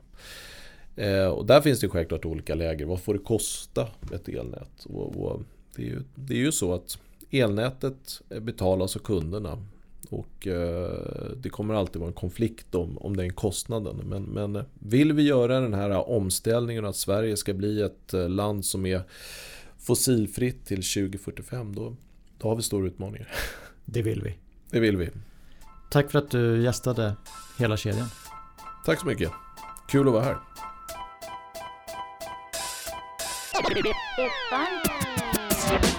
[1.33, 2.85] Och där finns det självklart olika läger.
[2.85, 4.85] Vad får det kosta ett elnät?
[4.85, 5.41] Och, och
[5.75, 6.97] det, är ju, det är ju så att
[7.31, 9.57] elnätet betalas av kunderna.
[10.09, 10.91] Och eh,
[11.37, 14.01] det kommer alltid vara en konflikt om, om den kostnaden.
[14.05, 18.65] Men, men vill vi göra den här omställningen att Sverige ska bli ett eh, land
[18.65, 19.01] som är
[19.77, 21.95] fossilfritt till 2045 då,
[22.37, 23.31] då har vi stora utmaningar.
[23.85, 24.37] Det vill vi.
[24.71, 25.09] Det vill vi.
[25.91, 27.15] Tack för att du gästade
[27.59, 28.07] hela kedjan.
[28.85, 29.31] Tack så mycket.
[29.89, 30.37] Kul att vara här.
[34.17, 35.96] It's fun.